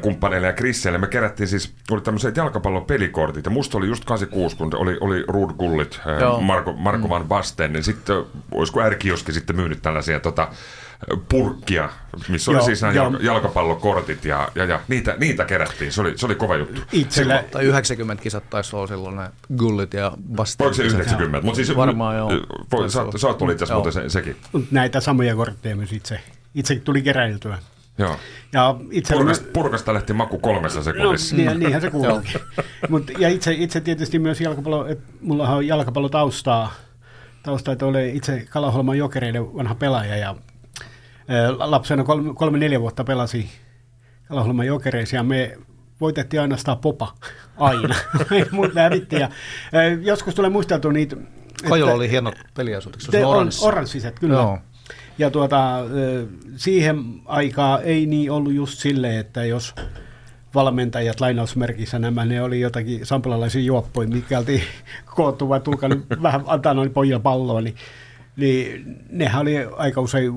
kumppaneille 0.00 0.46
ja 0.46 0.52
Krisseille. 0.52 0.98
Me 0.98 1.06
kerättiin 1.06 1.48
siis, 1.48 1.74
oli 1.90 2.00
tämmöiset 2.00 2.36
jalkapallon 2.36 2.84
pelikortit 2.84 3.44
ja 3.44 3.50
musta 3.50 3.78
oli 3.78 3.86
just 3.86 4.04
86, 4.04 4.56
kun 4.56 4.76
oli, 4.76 4.96
oli 5.00 5.24
Ruud 5.28 5.50
Gullit, 5.58 6.00
Joo. 6.20 6.40
Marko, 6.40 6.72
Marko 6.72 7.06
mm. 7.06 7.10
Van 7.10 7.28
Basten, 7.28 7.72
niin 7.72 7.84
sitten 7.84 8.24
olisiko 8.52 8.88
R-kioski 8.88 9.32
sitten 9.32 9.56
myynyt 9.56 9.82
tällaisia 9.82 10.20
tota, 10.20 10.48
purkkia, 11.28 11.90
missä 12.28 12.50
oli 12.50 12.58
Joo, 12.58 12.64
siis 12.66 12.82
nämä 12.82 12.94
joo. 12.94 13.04
jalka- 13.10 13.24
jalkapallokortit 13.24 14.24
ja, 14.24 14.48
ja, 14.54 14.64
ja 14.64 14.80
niitä, 14.88 15.16
niitä 15.20 15.44
kerättiin. 15.44 15.92
Se 15.92 16.00
oli, 16.00 16.18
se 16.18 16.26
oli 16.26 16.34
kova 16.34 16.56
juttu. 16.56 16.80
Itsellä, 16.92 17.44
Tai 17.50 17.64
90 17.64 18.22
kisat 18.22 18.50
taisi 18.50 18.76
olla 18.76 18.86
silloin 18.86 19.16
ne 19.16 19.30
gullit 19.58 19.94
ja 19.94 20.12
bastet. 20.34 20.60
Oliko 20.60 20.74
se 20.74 20.82
90? 20.82 21.46
Mutta 21.46 21.56
siis, 21.56 21.76
Varmaan 21.76 22.16
joo. 22.16 22.30
Voi, 22.72 22.90
sä, 22.90 23.04
sä 23.16 23.26
oot 23.28 23.42
itse 23.52 23.64
asiassa 23.64 23.90
se, 23.92 24.08
sekin. 24.08 24.36
näitä 24.70 25.00
samoja 25.00 25.36
kortteja 25.36 25.76
myös 25.76 25.92
itse. 25.92 26.20
Itse 26.54 26.74
tuli 26.76 27.02
keräiltyä. 27.02 27.58
Joo. 27.98 28.16
Ja 28.52 28.74
itse 28.90 29.14
Purkasta, 29.14 29.46
purkasta 29.52 29.94
lähti 29.94 30.12
maku 30.12 30.38
kolmessa 30.38 30.78
No, 30.78 30.82
sekunnissa. 30.82 31.36
niin, 31.36 31.60
niinhän 31.60 31.80
se 31.80 31.90
kuuluu. 31.90 32.22
Mut, 32.88 33.10
ja 33.18 33.28
itse, 33.28 33.52
itse 33.52 33.80
tietysti 33.80 34.18
myös 34.18 34.40
jalkapallo, 34.40 34.86
että 34.86 35.04
mulla 35.20 35.48
on 35.48 35.66
jalkapallotaustaa, 35.66 36.72
taustaa, 37.42 37.72
että 37.72 37.86
olen 37.86 38.16
itse 38.16 38.46
Kalaholman 38.50 38.98
jokereiden 38.98 39.54
vanha 39.54 39.74
pelaaja 39.74 40.16
ja 40.16 40.34
lapsena 41.58 42.04
kolme, 42.04 42.34
kolme 42.34 42.58
neljä 42.58 42.80
vuotta 42.80 43.04
pelasi 43.04 43.48
Kalaholman 44.28 44.66
jokereissa 44.66 45.16
ja 45.16 45.22
me 45.22 45.58
voitettiin 46.00 46.40
ainoastaan 46.40 46.78
popa 46.78 47.14
aina. 47.56 47.94
Hävittiin 48.82 49.20
ja 49.20 49.28
joskus 50.02 50.34
tulee 50.34 50.50
muisteltua 50.50 50.92
niitä. 50.92 51.16
Kajola 51.68 51.90
että- 51.90 51.96
oli 51.96 52.10
eikö 53.06 53.10
te 53.10 53.18
se 53.18 53.26
on 53.26 53.36
oranssissa? 53.36 53.66
oranssiset, 53.66 54.18
kyllä. 54.18 54.34
Joo. 54.34 54.58
Ja 55.18 55.30
tuota, 55.30 55.78
siihen 56.56 57.04
aikaan 57.26 57.80
ei 57.82 58.06
niin 58.06 58.30
ollut 58.30 58.52
just 58.52 58.78
silleen, 58.78 59.18
että 59.18 59.44
jos 59.44 59.74
valmentajat 60.54 61.20
lainausmerkissä 61.20 61.98
nämä, 61.98 62.24
ne 62.24 62.42
oli 62.42 62.60
jotakin 62.60 63.06
sampalalaisia 63.06 63.62
juoppoja, 63.62 64.08
mikä 64.08 64.38
oltiin 64.38 64.62
koottu 65.16 65.48
vai 65.48 65.60
tulkaa 65.60 65.88
nyt 65.88 66.04
vähän 66.22 66.42
antaa 66.46 66.74
noin 66.74 66.90
pojille 66.90 67.20
palloa, 67.20 67.60
niin, 67.60 67.74
niin 68.36 68.96
nehän 69.10 69.42
oli 69.42 69.56
aika 69.76 70.00
usein 70.00 70.32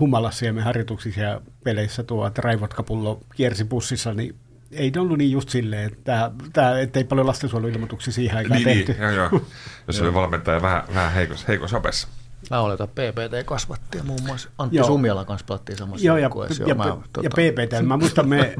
humalassa 0.00 0.44
ja 0.44 0.52
me 0.52 0.62
harjoituksissa 0.62 1.20
ja 1.20 1.40
peleissä 1.64 2.02
tuo 2.02 2.30
raivotkapullo 2.38 3.20
kiersi 3.36 3.64
pussissa, 3.64 4.14
niin 4.14 4.34
ei 4.72 4.90
ne 4.90 5.00
ollut 5.00 5.18
niin 5.18 5.30
just 5.32 5.48
silleen, 5.48 5.92
että, 5.92 6.30
tämä, 6.52 6.78
ettei 6.80 7.04
paljon 7.04 7.26
lastensuojeluilmoituksia 7.26 8.12
siihen 8.12 8.36
aikaan 8.36 8.62
Niin, 8.62 8.66
niin, 8.76 8.86
tehty. 8.86 9.02
joo, 9.02 9.10
joo. 9.10 9.40
Jos 9.86 10.00
oli 10.00 10.14
valmentaja 10.14 10.62
vähän, 10.62 10.82
vähän 10.94 11.12
heikos, 11.12 11.48
heikos 11.48 11.72
hapessa. 11.72 12.08
Mä 12.50 12.60
olen 12.60 12.72
jota 12.72 12.86
PPT 12.86 13.44
kasvatti 13.46 13.98
ja 13.98 14.04
muun 14.04 14.22
muassa 14.26 14.48
Antti 14.58 14.76
Joo. 14.76 14.86
Summialan 14.86 15.26
kanssa 15.26 15.44
pelattiin 15.46 15.78
samassa 15.78 16.06
Joo, 16.06 16.16
ja, 16.16 16.22
joukkueessa. 16.22 16.62
ja, 16.62 16.68
Joo, 16.68 16.76
mä, 16.78 16.84
ja, 16.84 16.90
tota, 17.12 17.20
ja 17.22 17.30
PPT. 17.30 17.86
Mä 17.86 17.96
muistan, 18.02 18.28
me, 18.28 18.54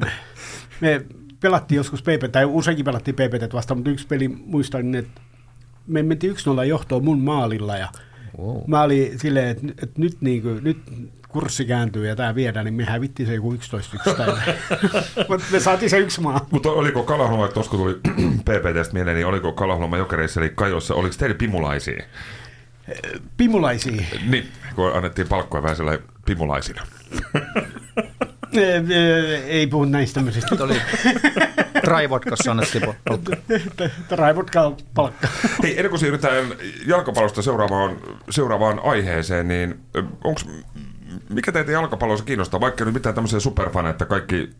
me 0.80 1.06
pelattiin 1.40 1.76
joskus 1.76 2.02
PPT, 2.02 2.32
tai 2.32 2.44
useinkin 2.44 2.84
pelattiin 2.84 3.14
PPT 3.14 3.52
vastaan, 3.54 3.78
mutta 3.78 3.90
yksi 3.90 4.06
peli 4.06 4.28
muistan, 4.28 4.94
että 4.94 5.20
me 5.86 6.02
mentiin 6.02 6.34
1-0 6.60 6.64
johtoon 6.64 7.04
mun 7.04 7.20
maalilla, 7.20 7.76
ja 7.76 7.88
Wow. 8.38 8.56
mä 8.66 8.82
olin 8.82 9.18
silleen, 9.18 9.48
että, 9.48 9.66
että 9.82 10.00
nyt, 10.00 10.16
niin 10.20 10.42
kuin, 10.42 10.64
nyt 10.64 10.78
kurssi 11.36 11.64
kääntyy 11.64 12.08
ja 12.08 12.16
tämä 12.16 12.34
viedään, 12.34 12.64
niin 12.64 12.74
me 12.74 12.84
hävittiin 12.84 13.26
se 13.26 13.34
joku 13.34 13.52
11 13.52 13.96
yksi 13.96 14.14
täällä. 14.16 14.42
Mutta 15.28 15.46
me 15.52 15.60
saatiin 15.60 15.90
se 15.90 15.98
yksi 15.98 16.20
maa. 16.20 16.46
Mutta 16.50 16.70
oliko 16.70 17.02
Kalahloma, 17.02 17.48
tuossa 17.48 17.70
kun 17.70 17.80
tuli 17.80 17.94
PPTstä 18.46 18.92
mieleen, 18.94 19.16
niin 19.16 19.26
oliko 19.26 19.52
Kalahloma 19.52 19.96
jokereissa 19.96 20.40
eli 20.40 20.52
Kajossa, 20.54 20.94
oliko 20.94 21.14
teillä 21.18 21.34
pimulaisia? 21.34 22.04
Pimulaisia. 23.36 24.02
Niin, 24.28 24.48
kun 24.74 24.92
annettiin 24.92 25.28
palkkoja 25.28 25.62
vähän 25.62 25.76
sellainen 25.76 26.06
pimulaisina. 26.26 26.82
Ei 29.46 29.66
puhu 29.66 29.84
näistä 29.84 30.14
tämmöisistä. 30.14 30.64
Oli 30.64 30.80
Traivodkassa 31.84 32.50
annettiin 32.50 32.84
palkka. 32.84 33.36
Raivotkaa 34.10 34.76
palkka. 34.94 35.28
Hei, 35.62 35.76
ennen 35.76 35.90
kuin 35.90 36.00
siirrytään 36.00 36.44
jalkapallosta 36.86 37.42
seuraavaan, 37.42 37.96
seuraavaan 38.30 38.80
aiheeseen, 38.84 39.48
niin 39.48 39.80
onko 40.24 40.40
mikä 41.28 41.52
teitä 41.52 41.72
jalkapallossa 41.72 42.24
kiinnostaa, 42.24 42.60
vaikka 42.60 42.84
nyt 42.84 42.94
mitään 42.94 43.14
tämmöisiä 43.14 43.40
superfaneja, 43.40 43.90
että 43.90 44.04
kaikki, 44.04 44.50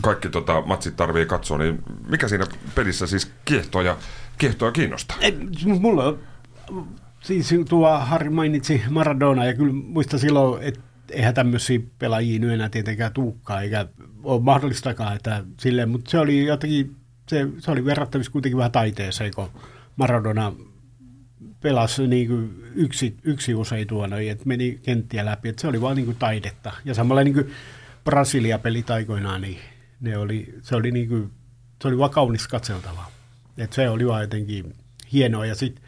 kaikki 0.00 0.28
tota, 0.28 0.62
matsit 0.66 0.96
tarvii 0.96 1.26
katsoa, 1.26 1.58
niin 1.58 1.82
mikä 2.08 2.28
siinä 2.28 2.46
pelissä 2.74 3.06
siis 3.06 3.32
kiehtoo 3.44 3.82
ja, 3.82 3.96
kiehtoo 4.38 4.68
ja 4.68 4.72
kiinnostaa? 4.72 5.16
Ei, 5.20 5.38
mulla 5.80 6.04
on, 6.04 6.18
siis 7.20 7.54
tuo 7.68 7.98
Harri 7.98 8.30
mainitsi 8.30 8.82
Maradona 8.90 9.44
ja 9.44 9.54
kyllä 9.54 9.72
muista 9.72 10.18
silloin, 10.18 10.62
että 10.62 10.80
eihän 11.10 11.34
tämmöisiä 11.34 11.80
pelaajia 11.98 12.38
nyt 12.38 12.50
enää 12.50 12.68
tietenkään 12.68 13.12
tuukkaa, 13.12 13.60
eikä 13.60 13.86
ole 14.22 14.42
mahdollistakaan, 14.42 15.16
että 15.16 15.44
silleen, 15.60 15.88
mutta 15.88 16.10
se 16.10 16.18
oli 16.18 16.46
jotenkin, 16.46 16.96
se, 17.28 17.48
se 17.58 17.70
oli 17.70 17.84
verrattavissa 17.84 18.32
kuitenkin 18.32 18.58
vähän 18.58 18.72
taiteeseen, 18.72 19.34
kun 19.34 19.48
Maradona 19.96 20.52
pelasi 21.62 22.06
niin 22.06 22.28
kuin 22.28 22.64
yksi, 22.74 23.16
yksi 23.22 23.54
usein 23.54 23.86
tuona, 23.86 24.18
että 24.18 24.44
meni 24.46 24.80
kenttiä 24.82 25.24
läpi, 25.24 25.48
että 25.48 25.60
se 25.60 25.68
oli 25.68 25.80
vaan 25.80 25.96
niin 25.96 26.06
kuin 26.06 26.16
taidetta. 26.16 26.72
Ja 26.84 26.94
samalla 26.94 27.24
niin 27.24 27.34
kuin 27.34 27.50
Brasilia-pelit 28.04 28.90
aikoinaan, 28.90 29.40
niin 29.40 29.58
ne 30.00 30.18
oli, 30.18 30.54
se 30.62 30.76
oli 30.76 30.90
niin 30.90 31.08
kuin, 31.08 31.30
se 31.82 31.88
oli 31.88 31.98
vaan 31.98 32.10
kaunis 32.10 32.48
katseltavaa. 32.48 33.10
Et 33.58 33.72
se 33.72 33.90
oli 33.90 34.06
vaan 34.06 34.22
jotenkin 34.22 34.74
hienoa. 35.12 35.46
Ja 35.46 35.54
sitten 35.54 35.84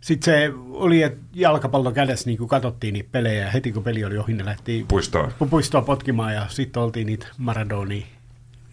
sit 0.00 0.22
se 0.22 0.52
oli, 0.70 1.02
että 1.02 1.18
jalkapallo 1.34 1.92
kädessä 1.92 2.30
niin 2.30 2.48
katsottiin 2.48 2.92
niitä 2.94 3.08
pelejä 3.12 3.44
ja 3.44 3.50
heti 3.50 3.72
kun 3.72 3.82
peli 3.82 4.04
oli 4.04 4.18
ohi, 4.18 4.32
ne 4.32 4.44
lähti 4.44 4.84
Puistoon. 4.88 5.30
pu- 5.42 5.48
puistoon 5.50 5.84
potkimaan 5.84 6.34
ja 6.34 6.46
sitten 6.48 6.82
oltiin 6.82 7.06
niitä 7.06 7.26
Maradonia. 7.38 8.06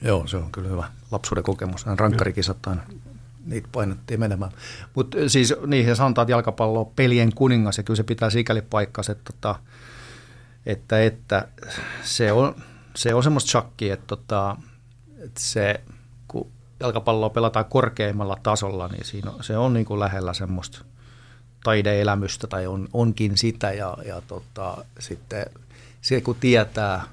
Joo, 0.02 0.28
se 0.28 0.38
on 0.38 0.52
kyllä 0.52 0.70
hyvä 0.70 0.88
lapsuuden 1.12 1.44
kokemus. 1.44 1.86
Nämä 1.86 1.96
Rankkarikisat 2.00 2.68
aina 2.68 2.82
niitä 3.46 3.68
painettiin 3.72 4.20
menemään. 4.20 4.52
Mutta 4.96 5.18
siis 5.28 5.54
niihin 5.68 5.96
sanotaan, 5.96 6.24
että 6.26 6.32
jalkapallo 6.32 6.80
on 6.80 6.92
pelien 6.96 7.36
kuningas 7.36 7.78
ja 7.78 7.84
kyllä 7.84 7.98
se 7.98 8.04
pitää 8.04 8.30
sikäli 8.30 8.62
paikkansa, 8.62 9.12
että, 9.12 9.34
tota, 9.34 9.56
että, 10.66 11.04
että 11.04 11.48
se 12.04 12.32
on, 12.32 12.56
se 12.96 13.14
on 13.14 13.24
semmoista 13.24 13.52
shakkia, 13.52 13.94
että, 13.94 14.08
tota, 14.08 14.56
että 15.18 15.40
se, 15.40 15.82
kun 16.28 16.52
jalkapalloa 16.80 17.30
pelataan 17.30 17.66
korkeimmalla 17.66 18.38
tasolla, 18.44 18.88
niin 18.88 19.06
siinä 19.06 19.32
on, 19.32 19.44
se 19.44 19.58
on 19.58 19.74
niin 19.74 19.86
kuin 19.86 20.00
lähellä 20.00 20.34
semmoista 20.34 20.86
taideelämystä 21.64 22.48
tai 22.48 22.68
on, 22.68 22.88
onkin 22.94 23.38
sitä 23.38 23.72
ja, 23.72 23.98
ja 24.06 24.22
tota, 24.22 24.86
sitten 25.00 25.46
se 26.02 26.22
kun 26.22 26.36
tietää, 26.40 27.04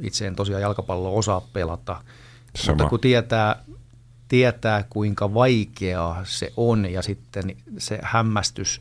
itse 0.00 0.26
en 0.26 0.36
tosiaan 0.36 0.62
jalkapalloa 0.62 1.18
osaa 1.18 1.40
pelata, 1.52 2.02
Sama. 2.56 2.76
mutta 2.76 2.90
kun 2.90 3.00
tietää, 3.00 3.64
tietää 4.28 4.84
kuinka 4.90 5.34
vaikeaa 5.34 6.20
se 6.24 6.52
on 6.56 6.92
ja 6.92 7.02
sitten 7.02 7.56
se 7.78 7.98
hämmästys 8.02 8.80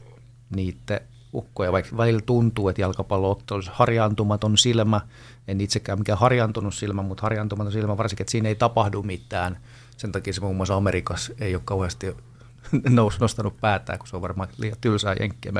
niiden 0.56 1.00
ukkoja, 1.34 1.72
vaikka 1.72 1.98
välillä 1.98 2.22
tuntuu, 2.26 2.70
että 2.70 2.82
jalkapallo 2.82 3.40
olisi 3.52 3.70
harjaantumaton 3.74 4.58
silmä, 4.58 5.02
en 5.48 5.62
itsekään 5.62 6.00
mikään 6.00 6.20
harjaantunut 6.20 6.74
silmä, 6.74 7.02
mutta 7.02 7.22
harjaantumaton 7.22 7.74
silmä 7.74 7.98
varsinkin, 7.98 8.24
että 8.24 8.32
siinä 8.32 8.50
ei 8.50 8.56
tapahdu 8.56 9.04
mitään. 9.04 9.58
Sen 9.98 10.12
takia 10.12 10.34
se 10.34 10.42
muun 10.42 10.56
muassa 10.56 10.76
Amerikassa 10.76 11.34
ei 11.40 11.56
ole 11.56 11.62
kauheasti 11.66 12.16
nostanut 13.20 13.62
päätään, 13.62 14.00
kun 14.00 14.08
se 14.08 14.16
on 14.16 14.22
varmaan 14.22 14.50
liian 14.58 14.78
tylsää 14.82 15.16
jenkkiä. 15.20 15.52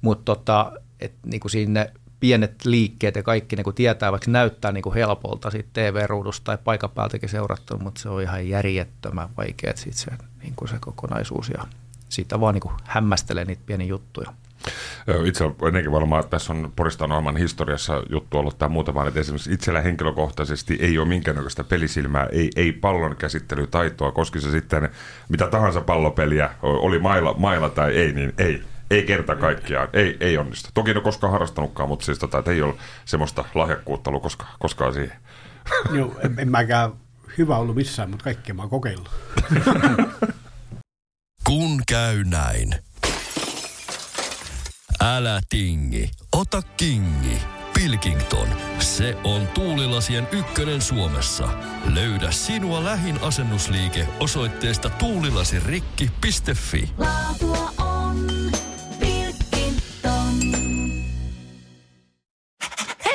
Mutta 0.00 0.24
tota, 0.24 0.72
et, 1.00 1.12
niin 1.26 1.40
kuin 1.40 1.50
sinne 1.50 1.92
pienet 2.22 2.64
liikkeet 2.64 3.16
ja 3.16 3.22
kaikki 3.22 3.56
niin 3.56 3.64
kuin 3.64 3.74
tietää, 3.74 4.12
vaikka 4.12 4.30
näyttää 4.30 4.72
niin 4.72 4.82
kuin 4.82 4.94
helpolta 4.94 5.50
siitä 5.50 5.68
TV-ruudusta 5.72 6.44
tai 6.44 6.58
paikan 6.64 6.90
päältäkin 6.90 7.28
seurattu, 7.28 7.78
mutta 7.78 8.00
se 8.00 8.08
on 8.08 8.22
ihan 8.22 8.48
järjettömän 8.48 9.28
vaikea 9.36 9.72
sit 9.76 9.94
se, 9.94 10.10
niin 10.42 10.52
kuin 10.56 10.68
se 10.68 10.76
kokonaisuus 10.80 11.48
ja 11.48 11.66
siitä 12.08 12.40
vaan 12.40 12.54
niin 12.54 12.62
kuin 12.62 12.74
hämmästelee 12.84 13.44
niitä 13.44 13.62
pieniä 13.66 13.86
juttuja. 13.86 14.32
Itse 15.24 15.44
ennenkin 15.66 15.92
varmaan, 15.92 16.28
tässä 16.28 16.52
on 16.52 16.72
Porista 16.76 17.06
Norman 17.06 17.36
historiassa 17.36 18.02
juttu 18.10 18.38
ollut 18.38 18.58
tämä 18.58 18.68
muutama, 18.68 19.06
että 19.06 19.20
esimerkiksi 19.20 19.52
itsellä 19.52 19.80
henkilökohtaisesti 19.80 20.78
ei 20.80 20.98
ole 20.98 21.08
minkäännäköistä 21.08 21.64
pelisilmää, 21.64 22.26
ei, 22.32 22.50
ei 22.56 22.72
pallon 22.72 23.16
käsittelytaitoa, 23.16 24.12
koski 24.12 24.40
se 24.40 24.50
sitten 24.50 24.88
mitä 25.28 25.46
tahansa 25.46 25.80
pallopeliä, 25.80 26.50
oli 26.62 26.98
mailla, 26.98 27.34
mailla 27.38 27.70
tai 27.70 27.96
ei, 27.96 28.12
niin 28.12 28.32
ei. 28.38 28.62
Ei 28.92 29.02
kerta 29.02 29.36
kaikkiaan, 29.36 29.88
ei, 29.92 30.16
ei 30.20 30.38
onnistu. 30.38 30.70
Toki 30.74 30.90
en 30.90 30.96
ole 30.96 31.04
koskaan 31.04 31.32
harrastanutkaan, 31.32 31.88
mutta 31.88 32.04
siis 32.04 32.18
tota, 32.18 32.42
ei 32.46 32.62
ole 32.62 32.74
semmoista 33.04 33.44
lahjakkuutta 33.54 34.10
ollut 34.10 34.22
koskaan, 34.22 34.50
koskaan 34.58 34.94
siihen. 34.94 35.16
Joo, 35.98 36.14
en, 36.24 36.34
en 36.38 36.50
mäkään 36.50 36.92
hyvä 37.38 37.56
ollut 37.56 37.76
missään, 37.76 38.10
mutta 38.10 38.24
kaikkea 38.24 38.54
mä 38.54 38.62
oon 38.62 38.70
kokeillut. 38.70 39.10
Kun 41.46 41.82
käy 41.88 42.24
näin. 42.24 42.74
Älä 45.00 45.40
tingi, 45.48 46.10
ota 46.32 46.62
kingi. 46.76 47.38
Pilkington, 47.74 48.48
se 48.78 49.16
on 49.24 49.48
tuulilasien 49.48 50.28
ykkönen 50.32 50.80
Suomessa. 50.80 51.48
Löydä 51.94 52.30
sinua 52.30 52.84
lähin 52.84 53.18
asennusliike 53.22 54.08
osoitteesta 54.20 54.90
tuulilasirikki.fi. 54.90 56.90
Laatua 56.98 57.81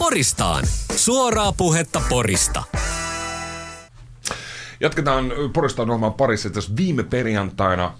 Poristaan. 0.00 0.64
Suoraa 0.96 1.52
puhetta 1.52 2.02
Porista. 2.08 2.62
Jatketaan 4.80 5.32
Porista 5.52 5.82
ohjelman 5.82 6.14
parissa. 6.14 6.50
Tässä 6.50 6.72
viime 6.76 7.02
perjantaina, 7.02 7.92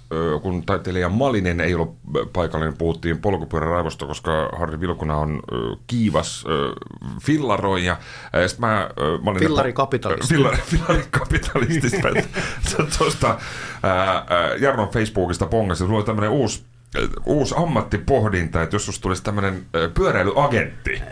kun 0.42 0.66
taiteilija 0.66 1.08
Malinen 1.08 1.60
ei 1.60 1.74
ollut 1.74 1.96
paikalla, 2.32 2.66
niin 2.66 2.76
puhuttiin 2.76 3.18
polkupyöräraivosta, 3.18 4.06
koska 4.06 4.48
Harri 4.58 4.80
Vilkuna 4.80 5.16
on 5.16 5.42
kiivas 5.86 6.44
fillaroija. 7.22 7.96
Ja 8.32 8.48
sit 8.48 8.58
mä, 8.58 8.90
olin 9.26 9.40
Fillarikapitalisti. 9.40 10.34
Fillari, 10.34 10.58
fillarikapitalisti. 10.70 12.00
Tuosta 12.98 13.38
Jarnon 14.60 14.88
Facebookista 14.88 15.46
pongasin. 15.46 15.86
Sulla 15.86 15.98
oli 15.98 16.06
tämmöinen 16.06 16.30
uusi 16.30 16.64
uusi 17.26 17.54
ammattipohdinta, 17.58 18.62
että 18.62 18.76
jos 18.76 18.86
susta 18.86 19.02
tulisi 19.02 19.22
tämmöinen 19.22 19.66
pyöräilyagentti. 19.94 21.02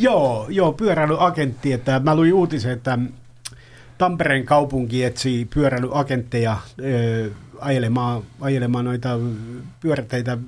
Joo, 0.00 0.46
joo, 0.48 0.72
pyöräilyagentti. 0.72 1.72
Että 1.72 2.00
mä 2.04 2.16
luin 2.16 2.34
uutisen, 2.34 2.72
että 2.72 2.98
Tampereen 3.98 4.46
kaupunki 4.46 5.04
etsii 5.04 5.44
pyöräilyagentteja 5.44 6.56
ajelemaan, 7.60 8.22
ajelemaan 8.40 8.84
noita 8.84 9.08
pyöräteitä 9.80 10.38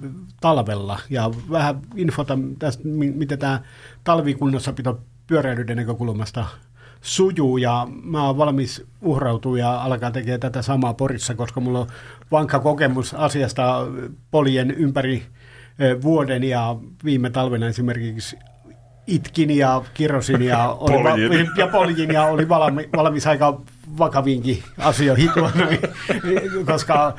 talvella. 0.40 1.00
Ja 1.10 1.30
vähän 1.50 1.80
infota 1.96 2.38
tästä, 2.58 2.82
mi- 2.88 3.10
miten 3.10 3.38
tämä 3.38 3.60
talvikunnossapito 4.04 5.00
pyöräilyiden 5.26 5.76
näkökulmasta 5.76 6.46
sujuu 7.00 7.56
ja 7.56 7.88
mä 8.02 8.26
oon 8.26 8.38
valmis 8.38 8.84
uhrautua 9.02 9.58
ja 9.58 9.82
alkaa 9.82 10.10
tekemään 10.10 10.40
tätä 10.40 10.62
samaa 10.62 10.94
Porissa, 10.94 11.34
koska 11.34 11.60
mulla 11.60 11.80
on 11.80 11.86
vankka 12.30 12.58
kokemus 12.58 13.14
asiasta 13.14 13.86
poljen 14.30 14.70
ympäri 14.70 15.22
vuoden 16.02 16.44
ja 16.44 16.76
viime 17.04 17.30
talvena 17.30 17.66
esimerkiksi 17.66 18.36
itkin 19.06 19.56
ja 19.56 19.82
kirosin 19.94 20.42
ja, 20.42 20.68
oli 20.80 21.02
Poljin. 21.02 21.48
ja 21.58 21.66
poljin 21.66 22.10
ja 22.10 22.24
oli 22.26 22.48
valmi, 22.48 22.88
valmis 22.96 23.26
aika 23.26 23.60
vakaviinkin 23.98 24.62
asioihin, 24.78 25.30
tuonne, 25.34 25.78
koska 26.72 27.16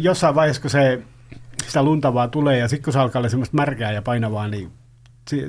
jossain 0.00 0.34
vaiheessa, 0.34 0.62
kun 0.62 0.70
se, 0.70 1.02
sitä 1.66 1.82
lunta 1.82 2.14
vaan 2.14 2.30
tulee 2.30 2.58
ja 2.58 2.68
sitten 2.68 2.84
kun 2.84 2.92
se 2.92 2.98
alkaa 2.98 3.20
olla 3.20 3.28
semmoista 3.28 3.56
märkää 3.56 3.92
ja 3.92 4.02
painavaa, 4.02 4.48
niin 4.48 4.70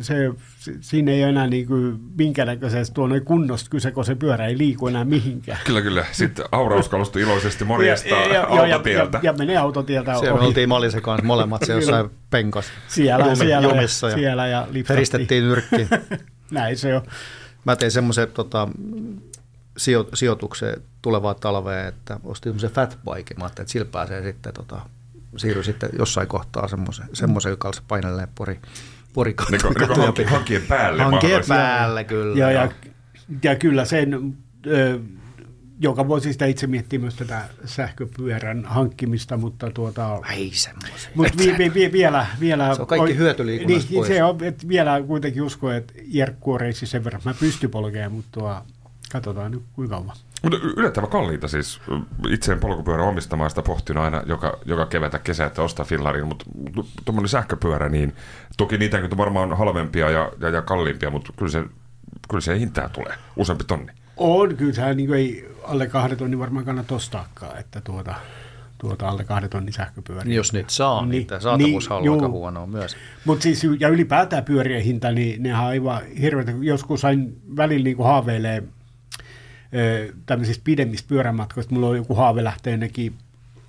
se, 0.02 0.34
se, 0.60 0.74
siinä 0.82 1.12
ei 1.12 1.22
ole 1.24 1.30
enää 1.30 1.48
niin 1.48 1.67
kuin 1.67 2.00
minkäännäköisesti 2.17 2.94
tuo 2.94 3.08
noin 3.08 3.26
kunnosta 3.26 3.70
kyse, 3.70 3.91
kun 3.91 4.06
se 4.06 4.15
pyörä 4.15 4.48
ei 4.48 4.58
liiku 4.58 4.88
enää 4.88 5.06
mihinkään. 5.06 5.60
Kyllä, 5.65 5.82
kyllä. 5.82 6.06
Sitten 6.12 6.46
aurauskalustui 6.52 7.22
iloisesti 7.22 7.65
morjesta 7.65 8.08
Ja- 8.10 8.17
ja- 8.28 8.28
ja- 8.28 8.65
ja- 8.67 8.76
autotieltä. 8.76 9.17
Ja, 9.24 9.32
ja 9.32 9.34
menee 9.38 9.58
autotieltä 9.58 10.17
Siellä 10.20 10.39
ohi. 10.39 10.48
oltiin 10.48 10.70
Malisen 10.70 11.02
kanssa 11.02 11.26
molemmat 11.26 11.62
se 11.65 11.74
jossain 11.74 12.10
penkossa. 12.30 12.72
Siellä, 12.88 13.26
Jumi- 13.26 13.36
siellä, 13.36 13.67
jumissa 13.67 14.10
ja, 14.10 14.15
siellä 14.15 14.48
ja 14.48 14.62
lipsattiin. 14.72 14.96
Heristettiin 14.96 15.44
nyrkkiin. 15.44 15.88
Näin 16.52 16.78
se 16.78 16.96
on. 16.96 17.02
Mä 17.65 17.76
tein 17.76 17.91
semmoisen 17.91 18.28
tota, 18.34 18.67
sijo, 19.78 20.10
sijoituksen 20.13 20.82
tulevaa 21.02 21.34
talveen, 21.34 21.88
että 21.88 22.20
ostin 22.24 22.50
semmoisen 22.50 22.72
fatbike. 22.72 23.34
Mä 23.38 23.44
ajattelin, 23.44 23.63
että 23.65 23.72
sillä 23.72 23.86
pääsee 23.91 24.22
sitten, 24.24 24.54
tota, 24.54 24.82
siirry 25.38 25.63
sitten 25.63 25.89
jossain 26.00 26.28
kohtaa 26.28 26.67
semmoisen, 26.67 27.06
semmoisen 27.13 27.50
joka 27.50 27.67
olisi 27.67 27.82
painelleen 27.88 28.28
pori, 28.36 28.60
pori 29.13 29.36
Niin 29.52 29.62
niin 30.50 30.62
päälle. 30.67 31.04
Mahdollisesti. 31.04 31.47
päälle 31.47 32.04
kyllä. 32.04 32.38
Ja, 32.38 32.52
ja, 32.52 32.71
ja 33.43 33.56
kyllä 33.56 33.86
sen, 33.86 34.38
ö, 34.67 35.00
joka 35.80 36.08
voisi 36.08 36.34
sitä 36.34 36.45
itse 36.45 36.67
miettiä 36.67 37.00
myös 37.00 37.15
tätä 37.15 37.41
sähköpyörän 37.65 38.65
hankkimista, 38.65 39.38
mutta 39.38 39.71
tuota, 39.71 40.19
Ei 40.32 40.52
semmoisen. 40.54 41.12
mutta 41.15 41.34
vi, 41.38 41.56
vi, 41.58 41.74
vi, 41.74 41.91
vielä, 41.91 42.26
vielä... 42.39 42.76
Se 42.76 42.82
on 42.82 42.88
kaikki 42.88 43.17
hyötyliikunnasta 43.17 43.89
niin, 43.89 43.97
pois. 44.00 44.08
Se 44.08 44.24
on, 44.24 44.43
että 44.43 44.67
vielä 44.67 45.02
kuitenkin 45.02 45.41
usko, 45.41 45.71
että 45.71 45.93
Jerkku 46.06 46.54
on 46.54 46.60
reissi 46.60 46.86
sen 46.86 47.04
verran, 47.04 47.19
että 47.19 47.30
mä 47.30 47.36
pystyn 47.39 47.69
polkemaan, 47.69 48.12
mutta 48.12 48.39
tuo, 48.39 48.62
katsotaan 49.12 49.52
nyt 49.52 49.63
kuinka 49.74 49.95
kauan. 49.95 50.15
Mutta 50.42 50.58
yllättävän 50.78 51.10
kalliita 51.10 51.48
siis. 51.48 51.82
Itse 52.30 52.52
en 52.52 52.60
polkupyörän 52.60 53.08
omistamaan 53.08 53.50
sitä 53.50 53.62
pohtinut 53.62 54.04
aina 54.04 54.24
joka, 54.26 54.60
joka 54.66 54.86
kevätä 54.86 55.20
kesä, 55.20 55.46
että 55.46 55.62
ostaa 55.62 55.86
fillarin, 55.86 56.28
mutta 56.28 56.46
tuommoinen 57.06 57.30
sähköpyörä, 57.30 57.90
niin 57.90 58.16
toki 58.58 58.78
niitä 58.78 58.98
on 58.98 59.18
varmaan 59.18 59.58
halvempia 59.58 60.10
ja, 60.10 60.32
ja, 60.40 60.50
ja 60.50 60.62
kalliimpia, 60.62 61.10
mutta 61.10 61.34
kyllä 61.38 61.52
se, 61.52 61.64
kyllä 62.30 62.42
se 62.42 62.60
hintää 62.60 62.90
tulee, 62.90 63.16
useampi 63.36 63.64
tonni. 63.64 63.92
On, 64.18 64.56
kyllä 64.58 64.74
sehän 64.74 64.98
niin 64.98 65.14
ei 65.14 65.50
alle 65.64 65.88
kahden 65.88 66.18
tonnin 66.18 66.40
varmaan 66.40 66.66
kannata 66.66 66.96
ostaakaan, 66.96 67.60
että 67.60 67.82
tuota, 67.82 68.16
tuota 68.78 69.10
alle 69.10 69.24
kahden 69.24 69.50
tonnin 69.50 69.74
sähköpyöriä. 69.74 70.24
Niin 70.26 70.36
Jos 70.36 70.54
niitä 70.54 70.72
saa, 70.72 71.02
niin, 71.02 71.10
Niin, 71.10 71.20
niitä 71.20 71.40
saatavuus 71.40 71.90
niin, 71.90 72.10
on 72.10 72.14
aika 72.14 72.30
huonoa 72.30 72.68
myös. 72.68 72.98
Mutta 73.26 73.44
siis, 73.44 73.68
ja 73.80 73.90
ylipäätään 73.90 74.46
pyörien 74.46 74.82
hinta, 74.84 75.12
niin 75.12 75.44
nehän 75.44 75.64
on 75.64 75.68
aivan 75.70 76.06
hirveätä. 76.22 76.52
Joskus 76.62 77.02
sain 77.02 77.42
välillä 77.56 77.84
niin 77.84 78.04
haaveilee 78.04 78.64
tämmöisistä 80.26 80.62
pidemmistä 80.64 81.08
pyörämatkoista. 81.08 81.74
Mulla 81.74 81.88
on 81.88 81.96
joku 81.98 82.16
haave 82.16 82.44
lähtee 82.44 82.72
jonnekin 82.72 83.14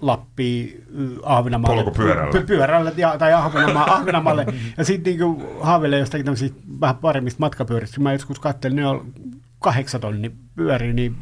Lappiin, 0.00 0.84
ö, 1.00 1.20
Ahvenanmaalle. 1.22 1.82
Polkupyörällä. 1.82 2.40
Py- 2.40 2.46
pyörällä 2.46 2.92
ja, 2.96 3.18
tai 3.18 3.32
Ahvenanmaa, 3.32 3.92
Ahvenanmaalle. 3.96 4.46
ja 4.76 4.84
sitten 4.84 5.16
niin 5.18 5.46
haaveilee 5.60 5.98
jostakin 5.98 6.24
tämmöisistä 6.24 6.58
vähän 6.80 6.96
paremmista 6.96 7.40
matkapyöristä. 7.40 8.00
Mä 8.00 8.12
joskus 8.12 8.40
katselin, 8.40 8.76
ne 8.76 8.86
on 8.86 9.12
kahdeksan 9.58 10.00
tonni 10.00 10.32
pyöriä, 10.56 10.92
niin 10.92 11.16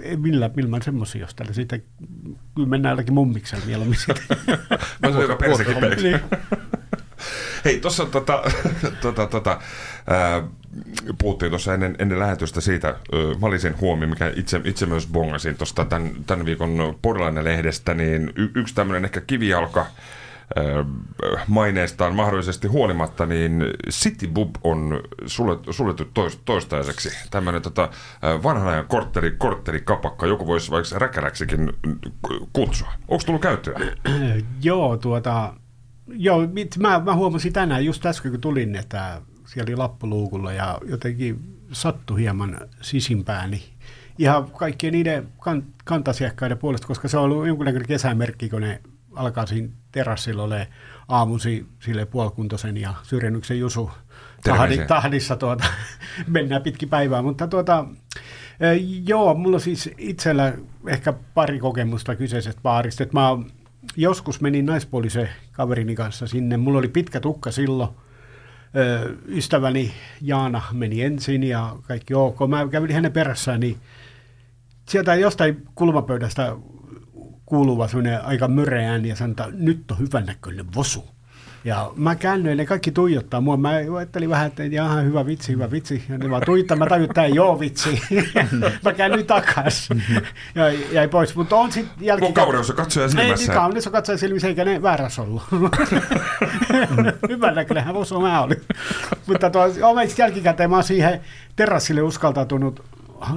ei 0.00 0.16
millä, 0.16 0.50
millä 0.56 0.78
semmoisia 0.82 1.24
ostelen. 1.24 1.54
Sitten 1.54 1.82
kyllä 2.54 2.68
mennään 2.68 2.92
jollakin 2.92 3.14
mummiksella 3.14 3.66
mieluummin 3.66 3.98
sitten. 3.98 4.36
Mä 5.02 5.08
sanoin 5.08 5.22
joka 5.22 5.36
perse 5.36 5.64
kipeäksi. 5.64 6.08
Niin. 6.08 6.20
Hei, 7.64 7.80
tuossa 7.80 8.06
tota, 8.06 8.42
tota, 9.02 9.26
tota, 9.26 9.60
ää, 10.06 10.42
puhuttiin 11.18 11.50
tuossa 11.50 11.74
ennen, 11.74 11.96
ennen 11.98 12.18
lähetystä 12.18 12.60
siitä 12.60 12.88
ö, 12.88 13.34
Malisen 13.40 13.80
huomio, 13.80 14.08
mikä 14.08 14.32
itse, 14.36 14.60
itse 14.64 14.86
myös 14.86 15.06
bongasin 15.06 15.56
tuosta 15.56 15.84
tämän, 15.84 16.10
tämän 16.26 16.46
viikon 16.46 16.98
Porilainen-lehdestä, 17.02 17.94
niin 17.94 18.32
y, 18.36 18.48
yksi 18.54 18.74
tämmöinen 18.74 19.04
ehkä 19.04 19.20
kivijalka 19.20 19.86
maineestaan 21.46 22.14
mahdollisesti 22.14 22.68
huolimatta, 22.68 23.26
niin 23.26 23.64
City 23.90 24.26
Bub 24.26 24.54
on 24.64 25.00
suljettu, 25.26 25.72
suljettu 25.72 26.04
tois, 26.14 26.40
toistaiseksi. 26.44 27.10
Tämmöinen 27.30 27.62
tota, 27.62 27.88
vanhan 28.42 28.68
ajan 28.68 28.86
kortteri, 28.86 29.30
kortterikapakka, 29.30 30.26
joku 30.26 30.46
voisi 30.46 30.70
vaikka 30.70 30.98
räkäräksikin 30.98 31.72
kutsua. 32.52 32.92
Onko 33.08 33.24
tullut 33.26 33.42
käyttöä? 33.42 33.80
Joo, 34.62 34.96
tuota, 34.96 35.54
Joo, 36.08 36.40
mä, 36.78 37.00
mä 37.04 37.14
huomasin 37.14 37.52
tänään 37.52 37.84
just 37.84 38.06
äsken, 38.06 38.30
kun 38.30 38.40
tulin, 38.40 38.76
että 38.76 39.22
siellä 39.46 39.68
oli 39.68 39.76
lappuluukulla 39.76 40.52
ja 40.52 40.78
jotenkin 40.84 41.58
sattui 41.72 42.20
hieman 42.20 42.60
sisimpään, 42.80 43.50
niin 43.50 43.62
ihan 44.18 44.50
kaikkien 44.50 44.92
niiden 44.92 45.28
kan, 45.40 45.64
kantasiakkaiden 45.84 46.58
puolesta, 46.58 46.86
koska 46.86 47.08
se 47.08 47.18
on 47.18 47.24
ollut 47.24 47.46
jonkunnäköinen 47.46 47.88
kesämerkki, 47.88 48.48
kun 48.48 48.60
ne 48.60 48.80
alkaa 49.14 49.46
siinä 49.46 49.68
terassilla 49.92 50.42
ole 50.42 50.68
aamusi 51.08 51.66
sille 51.80 52.06
puolikuntoisen 52.06 52.76
ja 52.76 52.94
syrjennyksen 53.02 53.58
Jusu 53.58 53.90
tahdi, 54.44 54.78
tahdissa 54.86 55.36
tuota, 55.36 55.64
mennään 56.26 56.62
pitkin 56.62 56.88
päivää, 56.88 57.22
mutta 57.22 57.48
tuota, 57.48 57.84
joo, 59.06 59.34
mulla 59.34 59.56
on 59.56 59.60
siis 59.60 59.90
itsellä 59.98 60.52
ehkä 60.86 61.12
pari 61.34 61.58
kokemusta 61.58 62.16
kyseisestä 62.16 62.62
baarista, 62.62 63.02
että 63.02 63.20
mä 63.20 63.28
joskus 63.96 64.40
menin 64.40 64.66
naispuolisen 64.66 65.28
kaverini 65.52 65.94
kanssa 65.94 66.26
sinne, 66.26 66.56
mulla 66.56 66.78
oli 66.78 66.88
pitkä 66.88 67.20
tukka 67.20 67.50
silloin, 67.50 67.90
ystäväni 69.28 69.92
Jaana 70.22 70.62
meni 70.72 71.02
ensin 71.02 71.42
ja 71.42 71.76
kaikki 71.82 72.14
ok. 72.14 72.38
Mä 72.48 72.68
kävin 72.68 72.92
hänen 72.92 73.12
perässään, 73.12 73.60
niin 73.60 73.76
sieltä 74.88 75.14
jostain 75.14 75.66
kulmapöydästä 75.74 76.56
kuuluva 77.46 77.88
semmoinen 77.88 78.24
aika 78.24 78.48
myreä 78.48 78.90
ääni 78.90 79.08
ja 79.08 79.14
että 79.30 79.48
nyt 79.52 79.90
on 79.90 79.98
hyvän 79.98 80.26
näköinen 80.26 80.74
vosu. 80.74 81.15
Ja 81.66 81.92
mä 81.96 82.14
käännyin, 82.14 82.56
ne 82.56 82.66
kaikki 82.66 82.90
tuijottaa 82.90 83.40
mua. 83.40 83.56
Mä 83.56 83.68
ajattelin 83.68 84.30
vähän, 84.30 84.46
että 84.46 84.64
jaha, 84.64 85.00
hyvä 85.00 85.26
vitsi, 85.26 85.52
hyvä 85.52 85.70
vitsi. 85.70 86.02
Ja 86.08 86.18
ne 86.18 86.30
vaan 86.30 86.42
tuijottaa, 86.46 86.76
mä 86.76 86.86
tajuin, 86.86 87.10
että 87.10 87.24
ei 87.24 87.38
ole 87.38 87.60
vitsi. 87.60 88.02
mä 88.84 88.92
käännyin 88.92 89.26
takaisin 89.26 90.02
ja 90.54 90.72
jäi 90.92 91.08
pois. 91.08 91.36
Mutta 91.36 91.56
on 91.56 91.72
sitten 91.72 91.94
Mun 91.98 92.06
jälkikäteen... 92.06 92.34
kauneus 92.34 92.70
on 92.70 92.76
katsoja 92.76 93.04
Ei, 93.04 93.10
silmässä. 93.10 93.46
niin 93.46 93.60
kaunis 93.60 93.86
on 93.86 93.92
katsoja 93.92 94.18
silmissä, 94.18 94.48
eikä 94.48 94.64
ne 94.64 94.82
väärässä 94.82 95.22
ollut. 95.22 95.42
Hyvän 97.28 97.54
näköinenhän 97.54 97.94
voisi 97.94 98.14
mä 98.14 98.42
olin. 98.42 98.60
Mutta 99.26 99.50
tuo, 99.50 99.66
jälkikäteen 100.18 100.70
mä 100.70 100.76
oon 100.76 100.84
siihen 100.84 101.20
terassille 101.56 102.02
uskaltautunut 102.02 102.84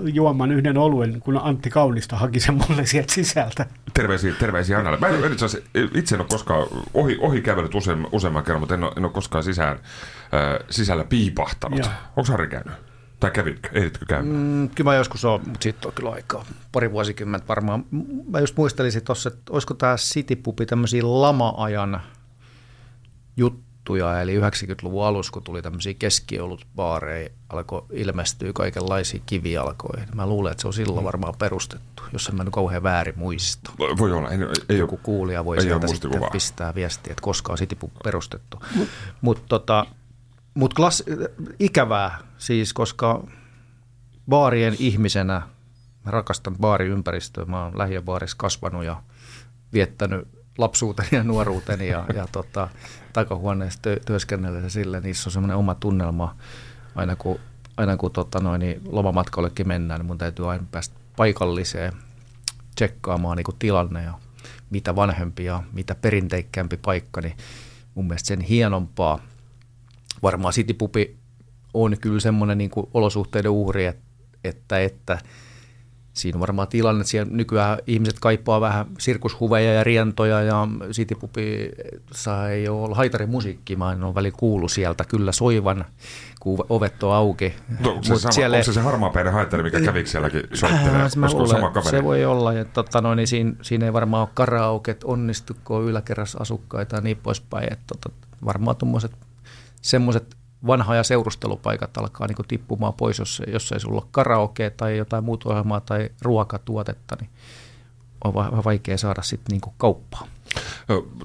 juomaan 0.04 0.52
yhden 0.52 0.78
oluen, 0.78 1.20
kun 1.20 1.38
Antti 1.44 1.70
Kaunista 1.70 2.16
haki 2.16 2.40
sen 2.40 2.56
mulle 2.56 2.86
sieltä 2.86 3.14
sisältä. 3.14 3.66
Terveisiä, 3.94 4.34
terveisiä 4.34 4.78
Annalle. 4.78 5.00
Mä 5.00 5.08
en, 5.08 5.24
en 5.24 5.32
itse, 5.32 5.46
asiassa- 5.46 5.70
itse 5.96 6.16
en 6.16 6.22
ole 6.22 6.30
koskaan 6.30 6.68
ohi, 6.94 7.18
ohi 7.22 7.42
kävellyt 7.42 7.76
usein, 7.76 8.08
useamman 8.12 8.44
kerran, 8.44 8.60
mutta 8.60 8.74
en 8.76 8.84
ole, 8.84 8.94
en 8.98 9.06
ole 9.06 9.12
koskaan 9.14 9.44
sisään, 9.44 9.76
äh, 9.78 10.66
sisällä 10.70 11.04
piipahtanut. 11.04 11.90
Onko 12.16 12.32
Harri 12.32 12.48
käynyt? 12.48 12.74
Tai 13.20 13.32
kävitkö? 13.32 13.70
Ehditkö 13.74 14.06
käymään? 14.06 14.36
Mm, 14.38 14.70
kyllä 14.70 14.90
mä 14.90 14.96
joskus 14.96 15.26
on, 15.26 15.42
mutta 15.46 15.64
siitä 15.64 15.88
on 15.88 15.94
kyllä 15.94 16.12
aikaa. 16.12 16.46
Pari 16.72 16.92
vuosikymmentä 16.92 17.48
varmaan. 17.48 17.86
Mä 18.30 18.40
just 18.40 18.58
muistelisin 18.58 19.04
tuossa, 19.04 19.30
että 19.30 19.54
olisiko 19.54 19.74
tämä 19.74 19.96
Citypubi 19.96 20.66
tämmöisiä 20.66 21.02
lama-ajan 21.06 22.02
juttuja, 23.90 24.22
eli 24.22 24.40
90-luvun 24.40 25.06
alussa, 25.06 25.32
kun 25.32 25.44
tuli 25.44 25.62
tämmöisiä 25.62 25.94
keskiolutbaareja, 25.94 27.30
alkoi 27.50 27.86
ilmestyä 27.92 28.54
kaikenlaisia 28.54 29.22
kivijalkoja. 29.26 30.04
Mä 30.16 30.28
luulen, 30.28 30.52
että 30.52 30.62
se 30.62 30.68
on 30.68 30.74
silloin 30.74 31.06
varmaan 31.06 31.34
perustettu, 31.40 32.04
jos 32.14 32.28
en 32.28 32.36
mä 32.36 32.44
nyt 32.44 32.54
kauhean 32.54 32.84
väärin 32.84 33.14
muista. 33.18 33.72
Voi 33.80 34.12
olla. 34.12 34.30
Ei, 34.30 34.38
ei 34.70 34.78
Joku 34.78 34.96
ole, 34.96 35.02
kuulija 35.04 35.46
voi 35.46 35.58
ei 35.58 35.64
sieltä 35.64 35.88
sitten 35.88 36.10
muistikuvaa. 36.10 36.30
pistää 36.30 36.76
viestiä, 36.76 37.12
että 37.12 37.22
koska 37.22 37.52
on 37.54 37.58
Citypub 37.58 37.92
perustettu. 38.04 38.62
Mutta 39.22 39.44
tota, 39.50 39.86
mut 40.54 40.74
klass, 40.74 41.04
ikävää 41.60 42.20
siis, 42.38 42.74
koska 42.74 43.24
baarien 44.30 44.76
ihmisenä 44.80 45.42
mä 46.06 46.12
rakastan 46.12 46.56
baariympäristöä. 46.58 47.46
Mä 47.46 47.64
oon 47.64 47.78
lähiöbaarissa 47.78 48.38
kasvanut 48.38 48.84
ja 48.84 49.04
viettänyt 49.74 50.28
lapsuuteni 50.60 51.10
ja 51.12 51.24
nuoruuteni 51.24 51.88
ja, 51.88 52.06
ja 52.16 52.28
tota, 52.32 52.68
takahuoneessa 53.14 53.80
työskennellessä 54.06 54.70
sille. 54.70 55.00
Niissä 55.00 55.28
on 55.28 55.32
semmoinen 55.32 55.58
oma 55.58 55.76
tunnelma. 55.76 56.36
Aina 56.96 57.16
kun, 57.16 57.40
aina 57.78 57.98
kun 57.98 58.12
tota 58.12 58.40
noin, 58.40 58.60
niin 58.60 58.82
lomamatkallekin 58.86 59.68
mennään, 59.68 60.00
niin 60.00 60.08
mun 60.08 60.18
täytyy 60.18 60.52
aina 60.52 60.64
päästä 60.72 60.96
paikalliseen 61.16 61.94
tsekkaamaan 62.76 63.38
niin 63.38 63.58
tilanne 63.60 64.04
ja 64.04 64.14
mitä 64.70 64.96
vanhempi 64.96 65.46
ja 65.46 65.64
mitä 65.74 65.96
perinteikkäämpi 65.96 66.78
paikka, 66.78 67.22
niin 67.22 67.38
mun 67.96 68.08
mielestä 68.08 68.28
sen 68.28 68.42
hienompaa. 68.42 69.20
Varmaan 70.24 70.54
Citypubi 70.54 71.16
on 71.74 71.98
kyllä 72.02 72.20
semmoinen 72.20 72.58
niin 72.58 72.72
olosuhteiden 72.94 73.52
uhri, 73.52 73.86
et- 73.86 74.00
että, 74.44 74.80
että 74.80 75.20
siinä 76.20 76.36
on 76.38 76.40
varmaan 76.40 76.68
tilanne, 76.68 77.02
että 77.02 77.12
siellä 77.12 77.32
nykyään 77.32 77.78
ihmiset 77.88 78.20
kaipaa 78.20 78.62
vähän 78.62 78.86
sirkushuveja 79.00 79.74
ja 79.74 79.84
rientoja 79.84 80.42
ja 80.42 80.68
Citypubi 80.92 81.72
sai 82.12 82.68
olla 82.68 82.96
haitarimusiikki, 82.96 83.76
mä 83.76 83.92
en 83.92 84.04
ole 84.04 84.16
väliin 84.16 84.34
kuullut 84.38 84.72
sieltä 84.72 85.04
kyllä 85.06 85.32
soivan, 85.32 85.86
kun 86.40 86.66
ovet 86.70 87.04
on 87.04 87.14
auki. 87.14 87.54
No, 87.80 87.90
onko, 87.90 88.04
se 88.04 88.16
sama, 88.16 88.32
siellä- 88.32 88.58
onko 88.58 88.66
se 88.66 88.74
se 88.74 88.82
harmaapäinen 88.82 89.34
haittari, 89.34 89.64
mikä 89.64 89.82
kävikö 89.82 90.10
sielläkin 90.10 90.44
soittelee? 90.54 90.86
Äh, 90.88 90.94
mä 90.96 91.04
Olisiko 91.26 91.28
luulen, 91.32 91.50
sama 91.50 91.70
kaveri? 91.72 91.98
Se 91.98 92.04
voi 92.04 92.26
olla, 92.26 92.54
ja 92.54 92.66
totta, 92.66 93.02
noin, 93.02 93.18
niin 93.18 93.28
siinä, 93.28 93.54
siinä 93.62 93.86
ei 93.86 93.94
varmaan 93.94 94.22
ole 94.22 94.30
karaoket 94.34 95.04
onnistu, 95.04 95.54
kun 95.64 95.78
on 95.78 95.84
yläkerrassa 95.84 96.40
asukkaita 96.42 96.96
ja 96.96 97.02
niin 97.02 97.18
poispäin. 97.24 97.74
Että, 97.74 97.96
tota, 98.02 98.16
varmaan 98.46 98.76
tuommoiset 98.76 99.12
semmoiset 99.82 100.36
vanha- 100.68 100.96
ja 100.96 101.04
seurustelupaikat 101.04 101.98
alkaa 101.98 102.28
niin 102.28 102.38
tippumaan 102.48 102.94
pois, 102.94 103.20
jos, 103.20 103.42
jos 103.48 103.72
ei 103.72 103.80
sulla 103.80 104.02
ole 104.02 104.10
karaoke 104.12 104.70
tai 104.70 104.98
jotain 104.98 105.24
muuta 105.24 105.50
ohjelmaa 105.50 105.80
tai 105.80 106.10
ruokatuotetta, 106.22 107.18
niin 107.22 107.30
on 108.24 108.36
vähän 108.36 108.64
vaikea 108.64 108.98
saada 108.98 109.22
sitten 109.22 109.52
niin 109.52 109.74
kauppaa. 109.78 110.28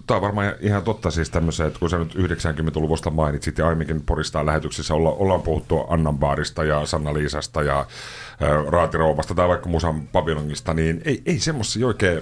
Tämä 0.07 0.16
on 0.16 0.23
varmaan 0.23 0.55
ihan 0.61 0.83
totta 0.83 1.11
siis 1.11 1.31
tämmöisen, 1.31 1.66
että 1.66 1.79
kun 1.79 1.90
sä 1.90 1.99
nyt 1.99 2.14
90-luvusta 2.14 3.11
mainitsit 3.11 3.59
ja 3.59 3.64
aiemminkin 3.64 4.03
Poristaan 4.03 4.47
lähetyksissä 4.47 4.94
olla, 4.94 5.11
ollaan 5.11 5.42
puhuttu 5.42 5.87
Annan 5.88 6.18
baarista 6.18 6.64
ja 6.64 6.87
Sanna 6.87 7.14
Liisasta 7.14 7.62
ja 7.62 7.79
ä, 7.79 7.87
Raatirouvasta 8.70 9.35
tai 9.35 9.49
vaikka 9.49 9.68
Musan 9.68 10.09
pavilongista, 10.09 10.75
niin 10.75 11.03
ei, 11.05 11.23
ei 11.27 11.38
semmoisia 11.38 11.87
oikein, 11.87 12.20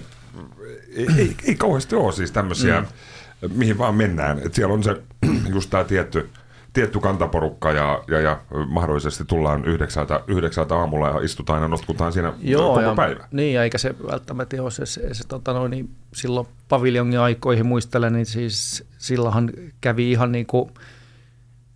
ei, 0.96 1.06
ei, 1.18 1.36
ei 1.44 1.54
kauheasti 1.54 1.94
ole 1.94 2.12
siis 2.12 2.30
tämmöisiä, 2.30 2.80
mm. 2.80 3.50
mihin 3.54 3.78
vaan 3.78 3.94
mennään. 3.94 4.38
Et 4.44 4.54
siellä 4.54 4.74
on 4.74 4.82
se 4.82 5.02
just 5.54 5.70
tämä 5.70 5.84
tietty, 5.84 6.30
tietty 6.72 7.00
kantaporukka 7.00 7.72
ja, 7.72 8.04
ja, 8.08 8.20
ja 8.20 8.40
mahdollisesti 8.66 9.24
tullaan 9.24 9.64
yhdeksältä, 9.64 10.20
yhdeksältä 10.26 10.74
aamulla 10.74 11.08
ja 11.08 11.20
istutaan 11.20 11.62
ja 11.62 11.68
nostutaan 11.68 12.12
siinä 12.12 12.32
koko 12.56 12.80
ja, 12.80 12.94
päivä. 12.94 13.28
Niin, 13.32 13.60
eikä 13.60 13.78
se 13.78 13.94
välttämättä 14.10 14.62
ole 14.62 14.70
se, 14.70 14.86
se, 14.86 15.14
se 15.14 15.26
tota 15.28 15.52
noin, 15.52 15.70
niin 15.70 15.90
silloin 16.14 16.46
paviljongin 16.68 17.20
aikoihin 17.20 17.66
muistelen, 17.66 18.12
niin 18.12 18.26
siis 18.26 18.84
silloinhan 18.98 19.50
kävi 19.80 20.10
ihan 20.10 20.32
niin 20.32 20.46
kuin, 20.46 20.70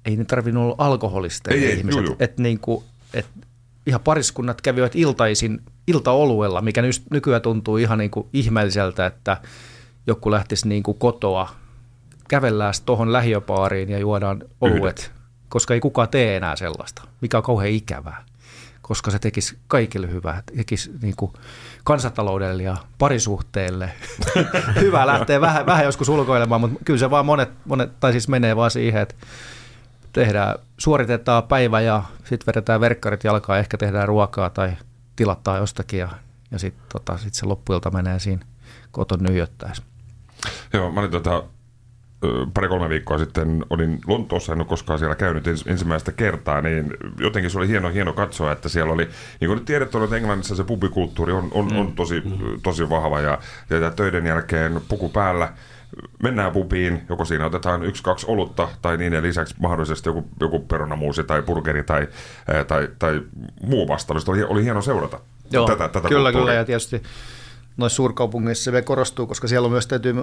ei 0.04 0.16
ne 0.16 0.24
tarvinnut 0.24 0.64
olla 0.64 0.74
alkoholisteja 0.78 1.56
Ei, 1.56 1.66
ei, 1.66 1.78
ihmiset. 1.78 2.00
juu, 2.00 2.06
juu. 2.06 2.16
Et 2.18 2.38
niin 2.38 2.60
kuin, 2.60 2.84
et 3.14 3.26
ihan 3.86 4.00
pariskunnat 4.00 4.60
kävivät 4.60 4.96
iltaisin 4.96 5.60
iltaoluella, 5.86 6.60
mikä 6.60 6.82
nykyään 7.10 7.42
tuntuu 7.42 7.76
ihan 7.76 7.98
niin 7.98 8.10
kuin 8.10 8.26
ihmeelliseltä, 8.32 9.06
että 9.06 9.36
joku 10.06 10.30
lähtisi 10.30 10.68
niin 10.68 10.82
kuin 10.82 10.98
kotoa, 10.98 11.48
kävellään 12.28 12.74
tuohon 12.86 13.12
lähiöpaariin 13.12 13.88
ja 13.88 13.98
juodaan 13.98 14.42
oluet, 14.60 15.12
koska 15.48 15.74
ei 15.74 15.80
kukaan 15.80 16.08
tee 16.08 16.36
enää 16.36 16.56
sellaista, 16.56 17.02
mikä 17.20 17.36
on 17.36 17.42
kauhean 17.42 17.70
ikävää 17.70 18.24
koska 18.86 19.10
se 19.10 19.18
tekisi 19.18 19.58
kaikille 19.68 20.10
hyvää, 20.10 20.42
tekisi 20.56 20.90
niin 21.02 21.16
kuin 21.16 21.32
kansantaloudelle 21.84 22.62
ja 22.62 22.76
parisuhteelle 22.98 23.90
hyvä 24.80 25.06
lähteä 25.06 25.40
vähän, 25.40 25.66
vähän 25.66 25.84
joskus 25.84 26.08
ulkoilemaan, 26.08 26.60
mutta 26.60 26.84
kyllä 26.84 26.98
se 26.98 27.10
vaan 27.10 27.26
monet, 27.26 27.50
monet, 27.64 28.00
tai 28.00 28.12
siis 28.12 28.28
menee 28.28 28.56
vaan 28.56 28.70
siihen, 28.70 29.02
että 29.02 29.14
tehdään, 30.12 30.54
suoritetaan 30.78 31.42
päivä 31.42 31.80
ja 31.80 32.02
sitten 32.24 32.46
vedetään 32.46 32.80
verkkarit 32.80 33.24
jalkaan, 33.24 33.58
ehkä 33.58 33.76
tehdään 33.76 34.08
ruokaa 34.08 34.50
tai 34.50 34.72
tilattaa 35.16 35.56
jostakin 35.56 36.00
ja, 36.00 36.08
ja 36.50 36.58
sitten 36.58 36.84
tota, 36.92 37.18
sit 37.18 37.34
se 37.34 37.46
loppuilta 37.46 37.90
menee 37.90 38.18
siinä 38.18 38.46
koton 38.90 39.22
nyhjöttäessä. 39.22 39.82
Joo, 40.72 40.92
mä 40.92 41.00
olin 41.00 41.10
tota, 41.10 41.44
pari-kolme 42.54 42.88
viikkoa 42.88 43.18
sitten 43.18 43.64
olin 43.70 44.00
Lontoossa, 44.06 44.52
en 44.52 44.58
ole 44.58 44.66
koskaan 44.66 44.98
siellä 44.98 45.14
käynyt 45.14 45.46
ens, 45.46 45.64
ensimmäistä 45.66 46.12
kertaa, 46.12 46.60
niin 46.60 46.90
jotenkin 47.20 47.50
se 47.50 47.58
oli 47.58 47.68
hieno, 47.68 47.88
hieno 47.88 48.12
katsoa, 48.12 48.52
että 48.52 48.68
siellä 48.68 48.92
oli, 48.92 49.08
niin 49.40 49.48
kuin 49.48 49.56
nyt 49.56 49.64
tiedetty, 49.64 50.04
että 50.04 50.16
Englannissa 50.16 50.56
se 50.56 50.64
pubikulttuuri 50.64 51.32
on, 51.32 51.48
on, 51.54 51.76
on 51.76 51.92
tosi, 51.92 52.22
tosi 52.62 52.90
vahva 52.90 53.20
ja, 53.20 53.38
ja, 53.70 53.90
töiden 53.90 54.26
jälkeen 54.26 54.80
puku 54.88 55.08
päällä, 55.08 55.52
mennään 56.22 56.52
pubiin, 56.52 57.02
joko 57.08 57.24
siinä 57.24 57.46
otetaan 57.46 57.82
yksi, 57.82 58.02
kaksi 58.02 58.26
olutta 58.28 58.68
tai 58.82 58.96
niin 58.96 59.12
ja 59.12 59.22
lisäksi 59.22 59.54
mahdollisesti 59.58 60.08
joku, 60.08 60.28
joku 60.40 60.58
perunamuusi 60.58 61.24
tai 61.24 61.42
burgeri 61.42 61.82
tai, 61.82 62.08
ää, 62.48 62.64
tai, 62.64 62.88
tai 62.98 63.22
muu 63.62 63.88
vastaavista. 63.88 64.32
Oli, 64.32 64.42
oli 64.42 64.64
hieno 64.64 64.82
seurata 64.82 65.20
Joo, 65.50 65.66
tätä, 65.66 65.88
tätä 65.88 66.08
kyllä, 66.08 66.22
kulttuuria. 66.22 66.32
kyllä, 66.32 66.54
ja 66.54 66.64
tietysti 66.64 67.02
noissa 67.76 67.96
suurkaupungeissa 67.96 68.64
se 68.64 68.72
vielä 68.72 68.84
korostuu, 68.84 69.26
koska 69.26 69.48
siellä 69.48 69.66
on 69.66 69.72
myös 69.72 69.86
täytyy, 69.86 70.14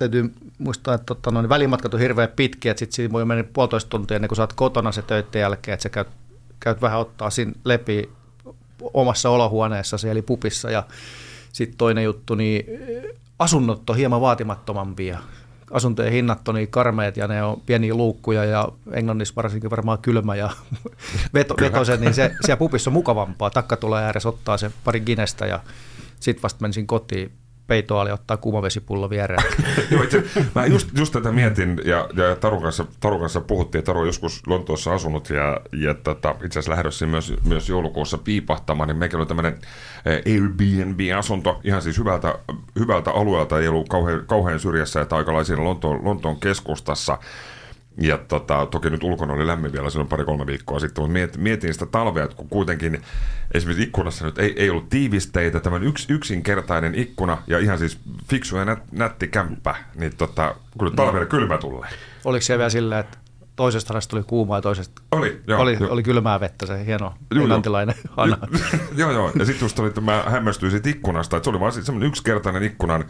täytyy 0.00 0.32
muistaa, 0.58 0.94
että 0.94 1.04
tota, 1.06 1.30
noin 1.30 1.48
välimatkat 1.48 1.94
on 1.94 2.00
hirveän 2.00 2.28
pitkiä, 2.36 2.70
että 2.70 2.78
sitten 2.78 2.96
siinä 2.96 3.12
voi 3.12 3.24
mennä 3.24 3.44
puolitoista 3.52 3.90
tuntia 3.90 4.14
ennen 4.14 4.28
kuin 4.28 4.36
sä 4.36 4.42
oot 4.42 4.52
kotona 4.52 4.92
se 4.92 5.02
töiden 5.02 5.40
jälkeen, 5.40 5.74
että 5.74 5.82
sä 5.82 5.88
käyt, 5.88 6.08
käyt 6.60 6.82
vähän 6.82 7.00
ottaa 7.00 7.30
siinä 7.30 7.52
lepi 7.64 8.10
omassa 8.94 9.30
olohuoneessasi, 9.30 10.08
eli 10.08 10.22
pupissa, 10.22 10.70
ja 10.70 10.82
sitten 11.52 11.78
toinen 11.78 12.04
juttu, 12.04 12.34
niin 12.34 12.66
asunnot 13.38 13.90
on 13.90 13.96
hieman 13.96 14.20
vaatimattomampia. 14.20 15.18
asuntojen 15.70 16.12
hinnat 16.12 16.48
on 16.48 16.54
niin 16.54 16.68
karmeet 16.68 17.16
ja 17.16 17.28
ne 17.28 17.42
on 17.42 17.60
pieniä 17.66 17.94
luukkuja 17.94 18.44
ja 18.44 18.68
Englannissa 18.92 19.34
varsinkin 19.36 19.70
varmaan 19.70 19.98
kylmä 19.98 20.36
ja 20.36 20.50
veto, 21.34 21.54
vetosen, 21.60 22.00
niin 22.00 22.14
se 22.14 22.34
siellä 22.40 22.58
pubissa 22.58 22.90
on 22.90 22.94
mukavampaa. 22.94 23.50
Takka 23.50 23.76
tulee 23.76 24.04
ääressä 24.04 24.28
ottaa 24.28 24.56
se 24.56 24.70
pari 24.84 25.00
ginestä 25.00 25.46
ja 25.46 25.60
sitten 26.20 26.42
vasta 26.42 26.62
menisin 26.62 26.86
kotiin 26.86 27.32
peitoali 27.70 28.12
ottaa 28.12 28.36
kuumavesipullo 28.36 29.10
viereen. 29.10 29.42
Joo, 29.90 30.02
itse, 30.02 30.24
mä 30.54 30.66
just, 30.66 30.88
just 30.98 31.12
tätä 31.12 31.32
mietin 31.32 31.80
ja, 31.84 32.08
ja 32.16 32.36
Tarun, 32.36 32.62
kanssa, 32.62 32.84
Tarun 33.00 33.20
kanssa 33.20 33.40
puhuttiin, 33.40 33.84
Taru 33.84 34.00
on 34.00 34.06
joskus 34.06 34.42
Lontoossa 34.46 34.94
asunut 34.94 35.30
ja, 35.30 35.60
ja 35.72 35.94
tota, 35.94 36.30
itse 36.30 36.58
asiassa 36.58 36.70
lähdössä 36.70 37.06
myös, 37.06 37.34
myös 37.44 37.68
joulukuussa 37.68 38.18
piipahtamaan, 38.18 38.88
niin 38.88 38.96
meillä 38.96 39.18
oli 39.18 39.26
tämmöinen 39.26 39.58
Airbnb-asunto 40.26 41.60
ihan 41.64 41.82
siis 41.82 41.98
hyvältä, 41.98 42.34
hyvältä 42.78 43.10
alueelta, 43.10 43.58
ei 43.58 43.68
ollut 43.68 43.88
kauhean, 43.88 44.24
kauhean 44.26 44.60
syrjässä, 44.60 45.00
että 45.00 45.16
aika 45.16 45.44
siinä 45.44 45.64
Lontoon, 45.64 46.04
Lontoon 46.04 46.40
keskustassa. 46.40 47.18
Ja 48.00 48.18
tota, 48.18 48.66
toki 48.66 48.90
nyt 48.90 49.04
ulkona 49.04 49.32
oli 49.32 49.46
lämmin 49.46 49.72
vielä 49.72 49.90
silloin 49.90 50.08
pari-kolme 50.08 50.46
viikkoa 50.46 50.80
sitten, 50.80 51.02
mutta 51.02 51.12
mietin, 51.12 51.40
mietin 51.40 51.72
sitä 51.72 51.86
talvea, 51.86 52.24
että 52.24 52.36
kun 52.36 52.48
kuitenkin 52.48 53.02
esimerkiksi 53.54 53.82
ikkunassa 53.82 54.24
nyt 54.24 54.38
ei, 54.38 54.54
ei 54.56 54.70
ollut 54.70 54.88
tiivisteitä, 54.88 55.60
tämän 55.60 55.82
yks, 55.82 56.06
yksinkertainen 56.10 56.94
ikkuna 56.94 57.42
ja 57.46 57.58
ihan 57.58 57.78
siis 57.78 57.98
fiksu 58.28 58.56
ja 58.56 58.64
nät, 58.64 58.92
nätti 58.92 59.28
kämppä, 59.28 59.74
niin 59.94 60.16
tota, 60.16 60.54
kun 60.78 60.96
talvella 60.96 61.26
kylmä 61.26 61.58
tulee. 61.58 61.88
Oliko 62.24 62.42
se 62.42 62.58
vielä 62.58 62.70
sillä, 62.70 62.98
että 62.98 63.18
toisesta 63.56 63.92
rannasta 63.92 64.16
oli 64.16 64.24
kuumaa 64.24 64.58
ja 64.58 64.62
toisesta 64.62 65.02
Oli, 65.12 65.40
joo, 65.46 65.60
oli, 65.60 65.76
joo. 65.80 65.92
oli 65.92 66.02
kylmää 66.02 66.40
vettä, 66.40 66.66
se 66.66 66.86
hieno 66.86 67.14
joo. 67.34 67.42
englantilainen 67.42 67.94
hana. 68.16 68.38
joo, 68.96 69.10
joo. 69.10 69.32
Ja 69.38 69.44
sitten 69.44 69.64
just 69.64 69.78
oli, 69.78 69.88
että 69.88 70.00
mä 70.00 70.24
hämmästyin 70.26 70.70
siitä 70.70 70.88
ikkunasta, 70.88 71.36
että 71.36 71.44
se 71.44 71.50
oli 71.50 71.60
vaan 71.60 71.72
semmoinen 71.72 72.08
yksinkertainen 72.08 72.62
ikkunan, 72.62 73.04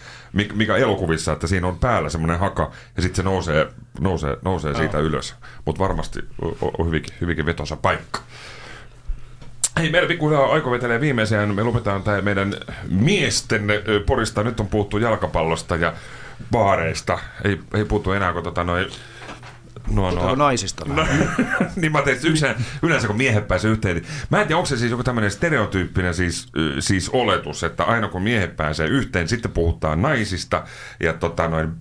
mikä, 0.55 0.77
elokuvissa, 0.77 1.33
että 1.33 1.47
siinä 1.47 1.67
on 1.67 1.79
päällä 1.79 2.09
semmoinen 2.09 2.39
haka, 2.39 2.71
ja 2.97 3.03
sitten 3.03 3.17
se 3.17 3.23
nousee, 3.23 3.69
nousee, 4.01 4.37
nousee 4.45 4.75
siitä 4.75 4.99
ylös. 4.99 5.35
Mutta 5.65 5.79
varmasti 5.79 6.21
on, 6.79 6.87
hyvinkin, 6.87 7.15
hyvinkin 7.21 7.47
vetosa 7.47 7.77
paikka. 7.77 8.21
Hei, 9.79 9.91
meillä 9.91 10.09
pikkuhiljaa 10.09 10.53
aika 10.53 10.71
vetelee 10.71 11.01
viimeiseen. 11.01 11.55
Me 11.55 11.63
lopetetaan 11.63 12.03
tämä 12.03 12.21
meidän 12.21 12.55
miesten 12.89 13.67
porista. 14.07 14.43
Nyt 14.43 14.61
on 14.61 14.67
puhuttu 14.67 14.99
jalkapallosta 14.99 15.77
ja 15.77 15.93
baareista. 16.51 17.19
Ei, 17.45 17.61
ei 17.75 17.85
puhuttu 17.85 18.13
enää, 18.13 18.33
kun 18.33 18.43
tota 18.43 18.65
noin... 18.65 18.87
No, 19.91 20.03
Puhutaanko 20.03 20.35
naisista 20.35 20.85
No, 20.85 21.07
niin 21.77 21.93
mä 21.93 22.03
tein 22.03 22.19
yleensä, 22.25 22.55
yleensä 22.83 23.07
kun 23.07 23.17
miehet 23.17 23.49
pääsee 23.49 23.71
yhteen. 23.71 23.97
niin- 23.97 24.07
Mä 24.31 24.41
en 24.41 24.47
tiedä, 24.47 24.57
onko 24.59 24.67
se 24.67 24.77
siis 24.77 24.91
joku 24.91 25.03
tämmöinen 25.03 25.31
stereotyyppinen 25.31 26.15
siis, 26.15 26.47
siis 26.79 27.09
oletus, 27.09 27.65
että 27.65 27.85
aina 27.85 28.09
kun 28.09 28.23
miehet 28.23 28.57
pääsee 28.57 28.87
yhteen, 28.89 29.29
sitten 29.29 29.51
puhutaan 29.51 30.03
naisista 30.03 30.65
ja 31.01 31.13
tota 31.13 31.49
noin 31.49 31.69
Ei, 31.69 31.75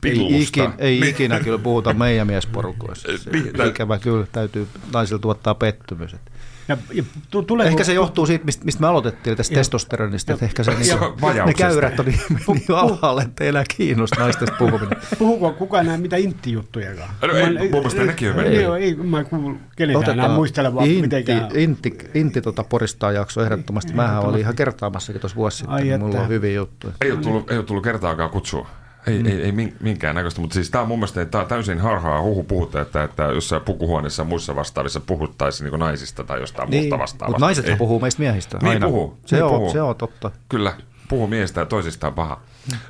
pillusta. 0.00 0.36
ikin, 0.36 0.70
ei 0.78 1.00
Niin. 1.00 1.10
ikinä 1.10 1.40
kyllä 1.40 1.58
puhuta 1.58 1.94
meidän 1.94 2.26
miesporukoissa. 2.26 3.08
Niin, 3.32 3.66
Ikävä 3.68 3.98
kyllä, 3.98 4.26
täytyy 4.32 4.66
naisilla 4.92 5.18
tuottaa 5.20 5.54
pettymys. 5.54 6.14
että- 6.14 6.30
Ja, 6.70 6.76
ja 6.92 7.02
tu- 7.30 7.42
tulee, 7.42 7.68
Ehkä 7.68 7.84
se 7.84 7.92
johtuu 7.92 8.26
siitä, 8.26 8.44
mistä, 8.44 8.64
mistä 8.64 8.80
me 8.80 8.86
aloitettiin 8.86 9.36
tästä 9.36 9.54
testosteronista, 9.54 10.32
että 10.32 10.44
ehkä 10.44 10.62
se, 10.62 10.72
Se 10.72 10.78
niin, 10.78 11.02
on 11.02 11.46
ne 11.46 11.54
käyrät 11.54 12.00
on 12.00 12.06
niin, 12.06 12.20
niin 12.48 12.64
alhaalle, 12.76 13.22
että 13.22 13.44
ei 13.44 13.48
enää 13.48 13.64
kiinnosta 13.76 14.20
naistesta 14.20 14.56
puhuminen. 14.58 14.98
Puhuko 15.18 15.52
kukaan 15.52 15.84
enää 15.86 15.98
mitä 15.98 16.16
intti-juttujakaan? 16.16 17.10
No 17.22 17.34
ei, 17.34 17.44
mun 17.52 17.70
mielestä 17.70 18.04
nekin 18.04 18.30
on 18.30 18.36
mennyt. 18.36 18.54
Ei, 18.54 18.64
ei, 18.64 18.94
mä 18.94 19.18
en 19.18 19.26
kuulu 19.26 19.56
kenenkään 19.76 20.18
enää 20.18 20.28
muistelevaa 20.28 20.84
intti, 20.84 21.00
mitenkään. 21.02 21.48
intti, 21.54 21.98
intti 22.14 22.40
tota 22.40 22.64
poristaa 22.64 23.12
jakso 23.12 23.42
ehdottomasti. 23.42 23.92
Mähän 23.92 24.20
olin 24.24 24.40
ihan 24.40 24.56
kertaamassakin 24.56 25.20
tuossa 25.20 25.36
vuosi 25.36 25.58
sitten, 25.58 26.00
mulla 26.00 26.20
on 26.20 26.28
hyviä 26.28 26.52
juttuja. 26.52 26.92
Ei 27.00 27.12
ole 27.12 27.20
tullut, 27.20 27.50
ei 27.50 27.56
ole 27.56 27.66
tullut 27.66 27.84
kertaakaan 27.84 28.30
kutsua. 28.30 28.68
Ei, 29.06 29.18
mm. 29.18 29.26
ei, 29.26 29.42
ei 29.42 29.52
min- 29.52 29.76
minkään 29.80 30.14
näköistä, 30.14 30.40
mutta 30.40 30.54
siis 30.54 30.70
tämä 30.70 30.82
on 30.82 30.88
mun 30.88 30.98
mielestä 30.98 31.24
tää 31.24 31.40
on 31.40 31.46
täysin 31.46 31.78
harhaa 31.80 32.22
huhu 32.22 32.42
puhuta, 32.44 32.80
että, 32.80 33.02
että 33.04 33.22
jossain 33.22 33.62
pukuhuoneessa 33.62 34.22
ja 34.22 34.26
muissa 34.28 34.56
vastaavissa 34.56 35.00
puhuttaisiin 35.00 35.70
niin 35.70 35.80
naisista 35.80 36.24
tai 36.24 36.40
jostain 36.40 36.70
muusta 36.70 36.98
vastaavasta. 36.98 37.26
mutta 37.26 37.46
naisethan 37.46 37.72
Ei. 37.72 37.78
puhuu 37.78 38.00
meistä 38.00 38.22
miehistä 38.22 38.58
Niin 38.62 38.68
aina. 38.70 38.86
puhuu, 38.86 39.18
Se, 39.26 39.36
niin 39.36 39.44
on, 39.44 39.50
puhuu. 39.50 39.72
se 39.72 39.82
on 39.82 39.96
totta. 39.96 40.30
Kyllä, 40.48 40.74
puhu 41.08 41.26
miehistä 41.26 41.60
ja 41.60 41.66
toisistaan 41.66 42.14
paha. 42.14 42.40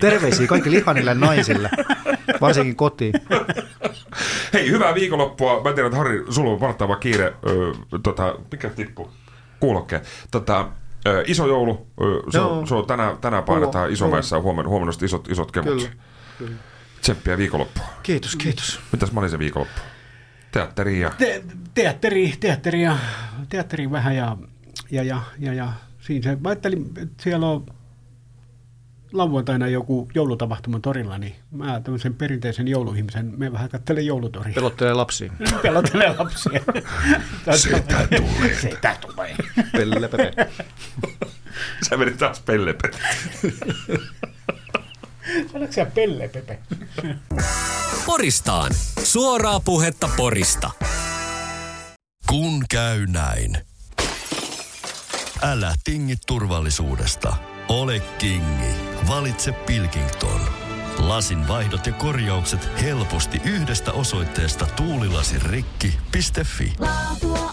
Terveisiä 0.00 0.46
kaikille 0.46 0.76
ihanille 0.78 1.14
naisille, 1.14 1.70
varsinkin 2.40 2.76
kotiin. 2.76 3.12
Hei, 4.52 4.70
hyvää 4.70 4.94
viikonloppua. 4.94 5.62
Mä 5.64 5.72
tiedän, 5.72 5.86
että 5.86 5.96
Harri, 5.96 6.24
sulla 6.30 6.50
on 6.50 6.60
vartaava 6.60 6.96
kiire. 6.96 7.24
Ö, 7.46 7.98
tota, 8.02 8.34
mikä 8.52 8.68
tippu? 8.70 9.10
Kuulokkeen. 9.60 10.02
Tota, 10.30 10.68
ö, 11.06 11.24
iso 11.26 11.46
joulu. 11.46 11.86
Se, 12.30 12.40
on, 12.40 12.68
se 12.68 12.74
on 12.74 12.86
tänään, 12.86 13.18
tänään 13.18 13.44
painetaan 13.44 13.92
Isomäessä 13.92 14.36
ja 14.36 14.42
huomenna, 14.42 14.68
huomenna 14.68 14.92
isot, 15.04 15.28
isot 15.28 15.52
kemut. 15.52 15.74
Kyllä, 15.74 15.90
kyllä. 16.38 16.56
Tsemppiä 17.00 17.38
viikonloppua. 17.38 17.84
Kiitos, 18.02 18.36
kiitos. 18.36 18.80
Mitäs 18.92 19.12
mä 19.12 19.20
olin 19.20 19.30
se 19.30 19.38
viikonloppu? 19.38 19.80
Teatteri 20.52 21.00
ja... 21.00 21.12
Te, 21.18 21.44
teatteri, 21.74 22.34
teatteri, 22.40 22.82
ja, 22.82 22.96
teatteri 23.48 23.90
vähän 23.90 24.16
ja, 24.16 24.36
ja, 24.90 25.02
ja, 25.02 25.22
ja, 25.38 25.52
ja 25.52 25.72
siinä 26.00 26.22
se, 26.22 26.38
mä 26.40 26.48
ajattelin, 26.48 26.90
että 26.96 27.22
siellä 27.22 27.48
on 27.48 27.66
lauantaina 29.12 29.68
joku 29.68 30.08
joulutapahtuma 30.14 30.80
torilla, 30.80 31.18
niin 31.18 31.34
mä 31.50 31.80
tämmöisen 31.80 32.14
perinteisen 32.14 32.68
jouluihmisen, 32.68 33.34
me 33.36 33.52
vähän 33.52 33.68
katselen 33.68 34.06
joulutoria. 34.06 34.54
Pelottelee 34.54 34.94
lapsia. 34.94 35.32
Pelottelee 35.62 36.14
lapsia. 36.18 36.60
Setä 37.56 38.08
tulee. 38.16 38.54
Setä 38.60 38.96
tulee. 39.00 39.36
Pelle, 39.72 40.08
pepe. 40.08 40.32
Sä 41.88 41.96
menit 41.96 42.18
taas 42.18 42.40
pellepet. 42.40 42.98
Sanoitko 45.52 45.74
sä 45.74 45.86
Pelle 45.86 46.28
Pepe? 46.28 46.58
Poristaan. 48.06 48.70
Suoraa 49.02 49.60
puhetta 49.60 50.08
Porista. 50.16 50.70
Kun 52.28 52.64
käy 52.70 53.06
näin. 53.06 53.58
Älä 55.42 55.74
tingi 55.84 56.14
turvallisuudesta. 56.26 57.49
Ole 57.70 58.00
kingi. 58.00 58.74
Valitse 59.08 59.52
Pilkington. 59.52 60.40
Lasin 60.98 61.48
vaihdot 61.48 61.86
ja 61.86 61.92
korjaukset 61.92 62.68
helposti 62.82 63.40
yhdestä 63.44 63.92
osoitteesta 63.92 64.66
tuulilasirikki.fi. 64.66 66.72
Laatua 66.78 67.52